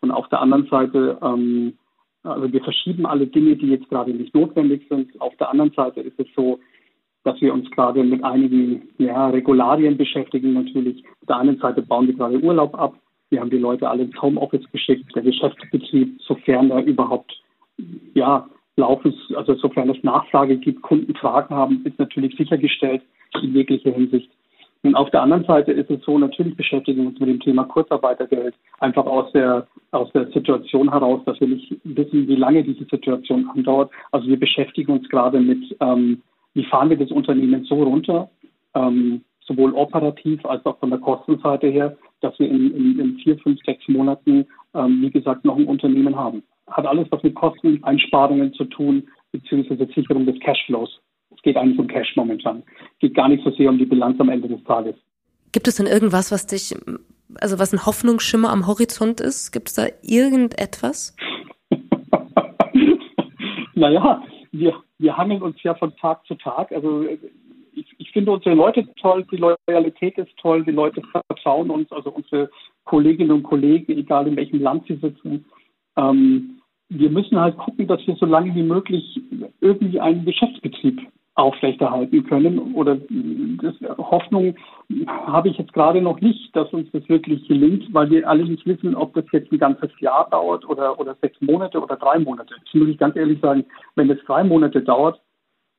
Und 0.00 0.10
auf 0.10 0.28
der 0.28 0.40
anderen 0.40 0.66
Seite, 0.66 1.18
ähm, 1.22 1.78
also 2.22 2.52
wir 2.52 2.62
verschieben 2.62 3.06
alle 3.06 3.26
Dinge, 3.26 3.56
die 3.56 3.68
jetzt 3.68 3.88
gerade 3.88 4.12
nicht 4.12 4.34
notwendig 4.34 4.86
sind. 4.88 5.20
Auf 5.20 5.36
der 5.36 5.50
anderen 5.50 5.72
Seite 5.72 6.00
ist 6.00 6.18
es 6.18 6.26
so, 6.36 6.60
dass 7.24 7.40
wir 7.40 7.52
uns 7.52 7.70
gerade 7.70 8.02
mit 8.02 8.22
einigen 8.24 8.88
ja, 8.98 9.28
Regularien 9.28 9.96
beschäftigen 9.96 10.52
natürlich. 10.54 11.04
Auf 11.20 11.26
der 11.28 11.36
einen 11.38 11.58
Seite 11.58 11.82
bauen 11.82 12.06
wir 12.06 12.14
gerade 12.14 12.40
Urlaub 12.40 12.74
ab. 12.74 12.94
Wir 13.30 13.40
haben 13.40 13.50
die 13.50 13.58
Leute 13.58 13.88
alle 13.88 14.02
ins 14.02 14.20
Homeoffice 14.20 14.70
geschickt. 14.72 15.14
Der 15.14 15.22
Geschäftsbetrieb, 15.22 16.20
sofern 16.20 16.70
er 16.70 16.84
überhaupt 16.84 17.32
ja, 18.14 18.46
laufen, 18.76 19.14
also 19.34 19.54
sofern 19.54 19.90
es 19.90 20.02
Nachfrage 20.02 20.56
gibt, 20.58 20.82
Kunden 20.82 21.14
Fragen 21.14 21.54
haben, 21.54 21.82
ist 21.84 21.98
natürlich 21.98 22.36
sichergestellt 22.36 23.02
in 23.40 23.54
jeglicher 23.54 23.92
Hinsicht. 23.92 24.30
Und 24.84 24.96
auf 24.96 25.10
der 25.10 25.22
anderen 25.22 25.44
Seite 25.44 25.72
ist 25.72 25.90
es 25.90 26.02
so, 26.04 26.18
natürlich 26.18 26.56
beschäftigen 26.56 27.02
wir 27.02 27.08
uns 27.08 27.20
mit 27.20 27.28
dem 27.28 27.40
Thema 27.40 27.64
Kurzarbeitergeld, 27.64 28.54
einfach 28.80 29.06
aus 29.06 29.30
der, 29.32 29.66
aus 29.92 30.10
der 30.12 30.26
Situation 30.32 30.90
heraus, 30.90 31.20
dass 31.24 31.40
wir 31.40 31.48
nicht 31.48 31.76
wissen, 31.84 32.26
wie 32.26 32.34
lange 32.34 32.64
diese 32.64 32.84
Situation 32.86 33.48
andauert. 33.54 33.92
Also 34.10 34.26
wir 34.26 34.38
beschäftigen 34.38 34.92
uns 34.92 35.08
gerade 35.08 35.38
mit, 35.38 35.76
ähm, 35.80 36.22
wie 36.54 36.64
fahren 36.64 36.90
wir 36.90 36.96
das 36.96 37.12
Unternehmen 37.12 37.64
so 37.64 37.82
runter, 37.82 38.28
ähm, 38.74 39.22
sowohl 39.46 39.72
operativ 39.74 40.44
als 40.46 40.66
auch 40.66 40.78
von 40.78 40.90
der 40.90 40.98
Kostenseite 40.98 41.68
her, 41.68 41.96
dass 42.20 42.36
wir 42.40 42.48
in, 42.48 42.74
in, 42.74 42.98
in 42.98 43.16
vier, 43.18 43.38
fünf, 43.38 43.60
sechs 43.64 43.86
Monaten, 43.86 44.46
ähm, 44.74 44.98
wie 45.00 45.10
gesagt, 45.10 45.44
noch 45.44 45.56
ein 45.56 45.66
Unternehmen 45.66 46.16
haben. 46.16 46.42
Hat 46.68 46.86
alles 46.86 47.06
was 47.10 47.22
mit 47.22 47.34
Kosteneinsparungen 47.36 48.52
zu 48.54 48.64
tun, 48.64 49.08
beziehungsweise 49.30 49.86
Sicherung 49.94 50.26
des 50.26 50.38
Cashflows. 50.40 51.00
Es 51.42 51.46
geht 51.46 51.56
eigentlich 51.56 51.78
um 51.80 51.88
Cash 51.88 52.14
momentan. 52.14 52.62
Es 52.94 52.98
geht 53.00 53.14
gar 53.14 53.28
nicht 53.28 53.42
so 53.42 53.50
sehr 53.50 53.68
um 53.68 53.76
die 53.76 53.84
Bilanz 53.84 54.20
am 54.20 54.28
Ende 54.28 54.46
des 54.46 54.62
Tages. 54.62 54.94
Gibt 55.50 55.66
es 55.66 55.74
denn 55.74 55.88
irgendwas, 55.88 56.30
was 56.30 56.46
dich, 56.46 56.72
also 57.40 57.58
was 57.58 57.72
ein 57.72 57.84
Hoffnungsschimmer 57.84 58.50
am 58.50 58.68
Horizont 58.68 59.20
ist? 59.20 59.50
Gibt 59.50 59.66
es 59.66 59.74
da 59.74 59.86
irgendetwas? 60.02 61.16
naja, 63.74 64.22
wir, 64.52 64.74
wir 64.98 65.16
hangeln 65.16 65.42
uns 65.42 65.60
ja 65.64 65.74
von 65.74 65.96
Tag 65.96 66.24
zu 66.26 66.36
Tag. 66.36 66.70
Also 66.70 67.06
ich, 67.74 67.86
ich 67.98 68.10
finde 68.12 68.30
unsere 68.30 68.54
Leute 68.54 68.86
toll, 69.00 69.26
die 69.32 69.56
Loyalität 69.66 70.18
ist 70.18 70.30
toll, 70.40 70.64
die 70.64 70.70
Leute 70.70 71.02
vertrauen 71.28 71.70
uns, 71.70 71.90
also 71.90 72.10
unsere 72.10 72.50
Kolleginnen 72.84 73.32
und 73.32 73.42
Kollegen, 73.42 73.98
egal 73.98 74.28
in 74.28 74.36
welchem 74.36 74.60
Land 74.60 74.86
sie 74.86 74.94
sitzen. 74.94 75.44
Ähm, 75.96 76.60
wir 76.88 77.10
müssen 77.10 77.40
halt 77.40 77.56
gucken, 77.56 77.88
dass 77.88 78.06
wir 78.06 78.14
so 78.14 78.26
lange 78.26 78.54
wie 78.54 78.62
möglich 78.62 79.20
irgendwie 79.60 79.98
einen 79.98 80.24
Geschäftsbetrieb 80.24 81.00
aufrechterhalten 81.34 82.24
können. 82.24 82.74
Oder 82.74 82.96
das, 82.96 83.74
Hoffnung 83.96 84.54
habe 85.08 85.48
ich 85.48 85.58
jetzt 85.58 85.72
gerade 85.72 86.02
noch 86.02 86.20
nicht, 86.20 86.54
dass 86.54 86.72
uns 86.72 86.90
das 86.92 87.08
wirklich 87.08 87.48
gelingt, 87.48 87.92
weil 87.92 88.10
wir 88.10 88.28
alle 88.28 88.44
nicht 88.44 88.66
wissen, 88.66 88.94
ob 88.94 89.14
das 89.14 89.24
jetzt 89.32 89.50
ein 89.50 89.58
ganzes 89.58 89.90
Jahr 90.00 90.28
dauert 90.30 90.68
oder, 90.68 90.98
oder 91.00 91.16
sechs 91.22 91.40
Monate 91.40 91.80
oder 91.80 91.96
drei 91.96 92.18
Monate. 92.18 92.54
Das 92.62 92.74
muss 92.74 92.88
ich 92.88 92.98
ganz 92.98 93.16
ehrlich 93.16 93.40
sagen, 93.40 93.64
wenn 93.96 94.10
es 94.10 94.22
drei 94.26 94.44
Monate 94.44 94.82
dauert, 94.82 95.20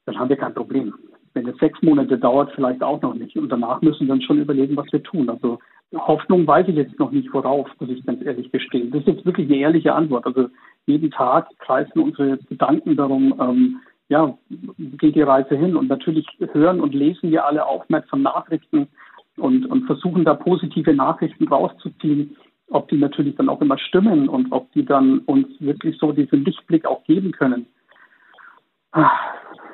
dann 0.06 0.18
haben 0.18 0.30
wir 0.30 0.38
kein 0.38 0.54
Problem. 0.54 0.94
Wenn 1.36 1.48
es 1.48 1.58
sechs 1.58 1.82
Monate 1.82 2.18
dauert, 2.18 2.52
vielleicht 2.54 2.84
auch 2.84 3.02
noch 3.02 3.14
nicht. 3.14 3.36
Und 3.38 3.50
danach 3.50 3.82
müssen 3.82 4.08
wir 4.08 4.14
uns 4.14 4.24
schon 4.24 4.40
überlegen, 4.40 4.76
was 4.76 4.92
wir 4.92 5.02
tun. 5.04 5.30
Also 5.30 5.60
Hoffnung 5.96 6.46
weiß 6.48 6.68
ich 6.68 6.76
jetzt 6.76 6.98
noch 7.00 7.12
nicht 7.12 7.32
worauf, 7.34 7.70
muss 7.80 7.90
ich 7.90 8.06
ganz 8.06 8.24
ehrlich 8.24 8.52
gestehen. 8.52 8.92
Das 8.92 9.02
ist 9.02 9.08
jetzt 9.08 9.26
wirklich 9.26 9.48
eine 9.48 9.58
ehrliche 9.58 9.94
Antwort. 9.94 10.26
Also 10.26 10.50
jeden 10.86 11.12
Tag 11.12 11.48
kreisen 11.60 12.02
unsere 12.02 12.38
Gedanken 12.38 12.96
darum, 12.96 13.34
ähm, 13.40 13.80
ja, 14.10 14.38
geht 14.78 15.16
die 15.16 15.22
Reise 15.22 15.56
hin? 15.56 15.76
Und 15.76 15.88
natürlich 15.88 16.28
hören 16.52 16.82
und 16.82 16.94
lesen 16.94 17.32
wir 17.32 17.46
alle 17.46 17.66
aufmerksam 17.66 18.22
Nachrichten 18.22 18.88
und, 19.38 19.66
und 19.66 19.86
versuchen 19.86 20.26
da 20.26 20.34
positive 20.36 20.94
Nachrichten 20.94 21.48
rauszuziehen, 21.48 22.36
ob 22.70 22.90
die 22.90 22.98
natürlich 22.98 23.36
dann 23.36 23.50
auch 23.50 23.62
immer 23.62 23.78
stimmen 23.78 24.30
und 24.30 24.52
ob 24.52 24.72
die 24.74 24.86
dann 24.86 25.20
uns 25.20 25.48
wirklich 25.60 25.98
so 26.00 26.12
diesen 26.12 26.44
Lichtblick 26.44 26.86
auch 26.86 27.04
geben 27.06 27.32
können. 27.32 27.66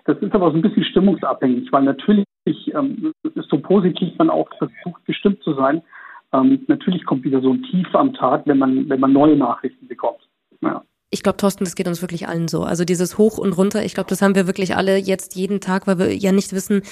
Das 0.06 0.18
ist 0.22 0.34
aber 0.34 0.52
so 0.52 0.58
ein 0.58 0.62
bisschen 0.62 0.86
stimmungsabhängig, 0.86 1.72
weil 1.72 1.84
natürlich 1.84 2.26
ähm, 2.48 3.13
so 3.36 3.60
positiv 3.60 4.18
man 4.18 4.30
auch 4.30 4.50
versucht, 4.58 5.06
gestimmt 5.06 5.44
zu 5.44 5.54
sein, 5.54 5.82
ähm, 6.32 6.63
natürlich 6.68 7.06
kommt 7.06 7.24
wieder 7.24 7.42
so 7.42 7.52
ein 7.52 7.63
Tief 7.63 7.88
am 7.94 8.13
Tag, 8.13 8.44
wenn 8.46 8.60
man, 8.60 8.89
wenn 8.89 9.00
man 9.00 9.13
neue 9.13 9.36
Nachrichten 9.36 9.88
bekommt. 9.88 10.22
Ja. 10.62 10.84
Ich 11.12 11.24
glaube, 11.24 11.38
Thorsten, 11.38 11.63
das 11.63 11.76
geht 11.76 11.88
uns 11.88 12.02
wirklich 12.02 12.28
allen 12.28 12.48
so. 12.48 12.63
Also 12.63 12.86
dieses 12.86 13.17
Hoch 13.17 13.39
und 13.39 13.54
runter, 13.54 13.84
ich 13.84 13.95
glaube, 13.95 14.10
das 14.10 14.22
haben 14.22 14.36
wir 14.36 14.45
wirklich 14.45 14.76
alle 14.76 14.98
jetzt 14.98 15.36
jeden 15.36 15.60
Tag, 15.60 15.88
weil 15.88 15.98
wir 15.98 16.15
ja 16.15 16.32
nicht 16.32 16.54
wissen, 16.54 16.84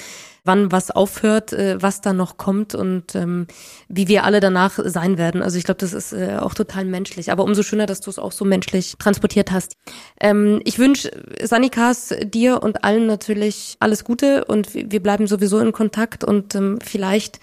wann 0.44 0.72
was 0.72 0.90
aufhört, 0.90 1.52
äh, 1.52 1.80
was 1.80 2.00
da 2.00 2.12
noch 2.12 2.36
kommt 2.36 2.74
und 2.74 3.14
ähm, 3.14 3.46
wie 3.88 4.08
wir 4.08 4.24
alle 4.24 4.40
danach 4.40 4.78
sein 4.82 5.18
werden. 5.18 5.42
Also 5.42 5.56
ich 5.56 5.64
glaube, 5.64 5.78
das 5.78 5.92
ist 5.92 6.12
äh, 6.12 6.38
auch 6.40 6.54
total 6.54 6.84
menschlich. 6.84 7.30
Aber 7.30 7.44
umso 7.44 7.62
schöner, 7.62 7.86
dass 7.86 8.00
du 8.00 8.10
es 8.10 8.18
auch 8.18 8.32
so 8.32 8.44
menschlich 8.44 8.96
transportiert 8.98 9.52
hast. 9.52 9.74
Ähm, 10.20 10.60
ich 10.64 10.80
wünsche 10.80 11.10
Sanikas 11.42 12.12
dir 12.24 12.62
und 12.62 12.82
allen 12.82 13.06
natürlich 13.06 13.76
alles 13.78 14.02
Gute 14.02 14.44
und 14.46 14.74
wir 14.74 15.02
bleiben 15.02 15.28
sowieso 15.28 15.60
in 15.60 15.70
Kontakt 15.72 16.24
und 16.24 16.56
ähm, 16.56 16.78
vielleicht 16.82 17.38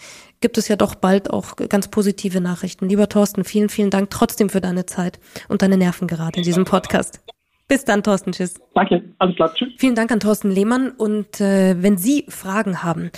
gibt 0.46 0.60
es 0.60 0.68
ja 0.68 0.76
doch 0.76 0.94
bald 0.94 1.32
auch 1.32 1.56
ganz 1.56 1.88
positive 1.88 2.40
Nachrichten. 2.40 2.88
Lieber 2.88 3.10
Thorsten, 3.10 3.44
vielen, 3.44 3.68
vielen 3.68 3.90
Dank 3.90 4.12
trotzdem 4.12 4.50
für 4.50 4.62
deine 4.62 4.86
Zeit 4.86 5.20
und 5.50 5.64
deine 5.64 5.76
Nerven 5.76 6.08
gerade 6.08 6.38
in 6.38 6.44
diesem 6.44 6.66
Podcast. 6.66 7.24
Bis 7.68 7.84
dann, 7.84 8.04
Thorsten. 8.04 8.32
Tschüss. 8.32 8.54
Danke. 8.76 9.02
Alles 9.18 9.36
klar. 9.38 9.52
Tschüss. 9.56 9.74
Vielen 9.80 9.96
Dank 9.96 10.12
an 10.12 10.20
Thorsten 10.20 10.52
Lehmann. 10.52 10.92
Und 10.92 11.42
äh, 11.42 11.82
wenn 11.82 11.98
Sie 11.98 12.26
Fragen 12.30 12.84
haben, 12.84 13.10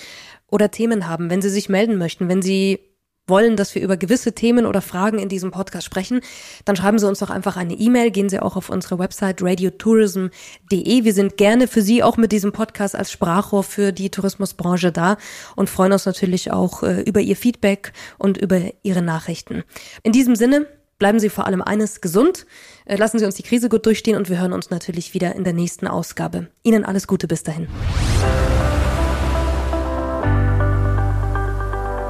oder 0.50 0.72
Themen 0.72 1.08
haben, 1.08 1.30
wenn 1.30 1.42
Sie 1.42 1.50
sich 1.50 1.70
melden 1.70 1.98
möchten, 1.98 2.30
wenn 2.30 2.42
Sie 2.42 2.80
wollen, 3.28 3.56
dass 3.56 3.76
wir 3.76 3.82
über 3.82 3.98
gewisse 3.98 4.34
Themen 4.34 4.66
oder 4.66 4.82
Fragen 4.82 5.20
in 5.20 5.30
diesem 5.30 5.52
Podcast 5.52 5.86
sprechen, 5.86 6.22
dann 6.66 6.76
schreiben 6.76 7.00
Sie 7.00 7.08
uns 7.08 7.20
doch 7.20 7.30
einfach 7.30 7.58
eine 7.58 7.74
E-Mail. 7.74 8.12
Gehen 8.12 8.30
Sie 8.30 8.40
auch 8.40 8.56
auf 8.56 8.70
unsere 8.70 9.00
Website 9.00 9.42
radiotourism.de. 9.42 11.04
Wir 11.04 11.14
sind 11.14 11.38
gerne 11.38 11.68
für 11.68 11.82
Sie 11.82 12.04
auch 12.04 12.18
mit 12.18 12.32
diesem 12.32 12.52
Podcast 12.52 12.96
als 12.96 13.12
Sprachrohr 13.12 13.64
für 13.64 13.92
die 13.92 14.10
Tourismusbranche 14.10 14.92
da 14.92 15.18
und 15.56 15.70
freuen 15.70 15.94
uns 15.94 16.06
natürlich 16.06 16.52
auch 16.52 16.84
äh, 16.84 17.02
über 17.02 17.20
Ihr 17.20 17.36
Feedback 17.36 17.94
und 18.18 18.38
über 18.38 18.62
Ihre 18.84 19.02
Nachrichten. 19.02 19.64
In 20.04 20.12
diesem 20.12 20.36
Sinne, 20.36 20.68
bleiben 21.00 21.20
Sie 21.20 21.30
vor 21.30 21.46
allem 21.46 21.62
eines 21.62 22.02
gesund, 22.02 22.46
äh, 22.86 22.96
lassen 22.96 23.20
Sie 23.20 23.26
uns 23.26 23.36
die 23.36 23.44
Krise 23.44 23.70
gut 23.70 23.86
durchstehen 23.86 24.18
und 24.18 24.30
wir 24.30 24.40
hören 24.40 24.54
uns 24.54 24.70
natürlich 24.70 25.14
wieder 25.14 25.36
in 25.36 25.44
der 25.44 25.54
nächsten 25.54 25.88
Ausgabe. 25.88 26.48
Ihnen 26.64 26.86
alles 26.86 27.08
Gute 27.08 27.28
bis 27.28 27.44
dahin. 27.44 27.68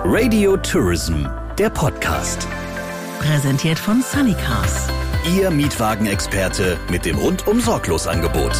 Radio 0.09 0.55
Tourism, 0.55 1.25
der 1.59 1.69
Podcast. 1.69 2.47
Präsentiert 3.19 3.77
von 3.77 4.01
Sunnycars. 4.01 4.87
Ihr 5.35 5.51
Mietwagenexperte 5.51 6.79
mit 6.89 7.03
dem 7.03 7.17
rundum 7.17 7.59
sorglos 7.59 8.07
Angebot. 8.07 8.53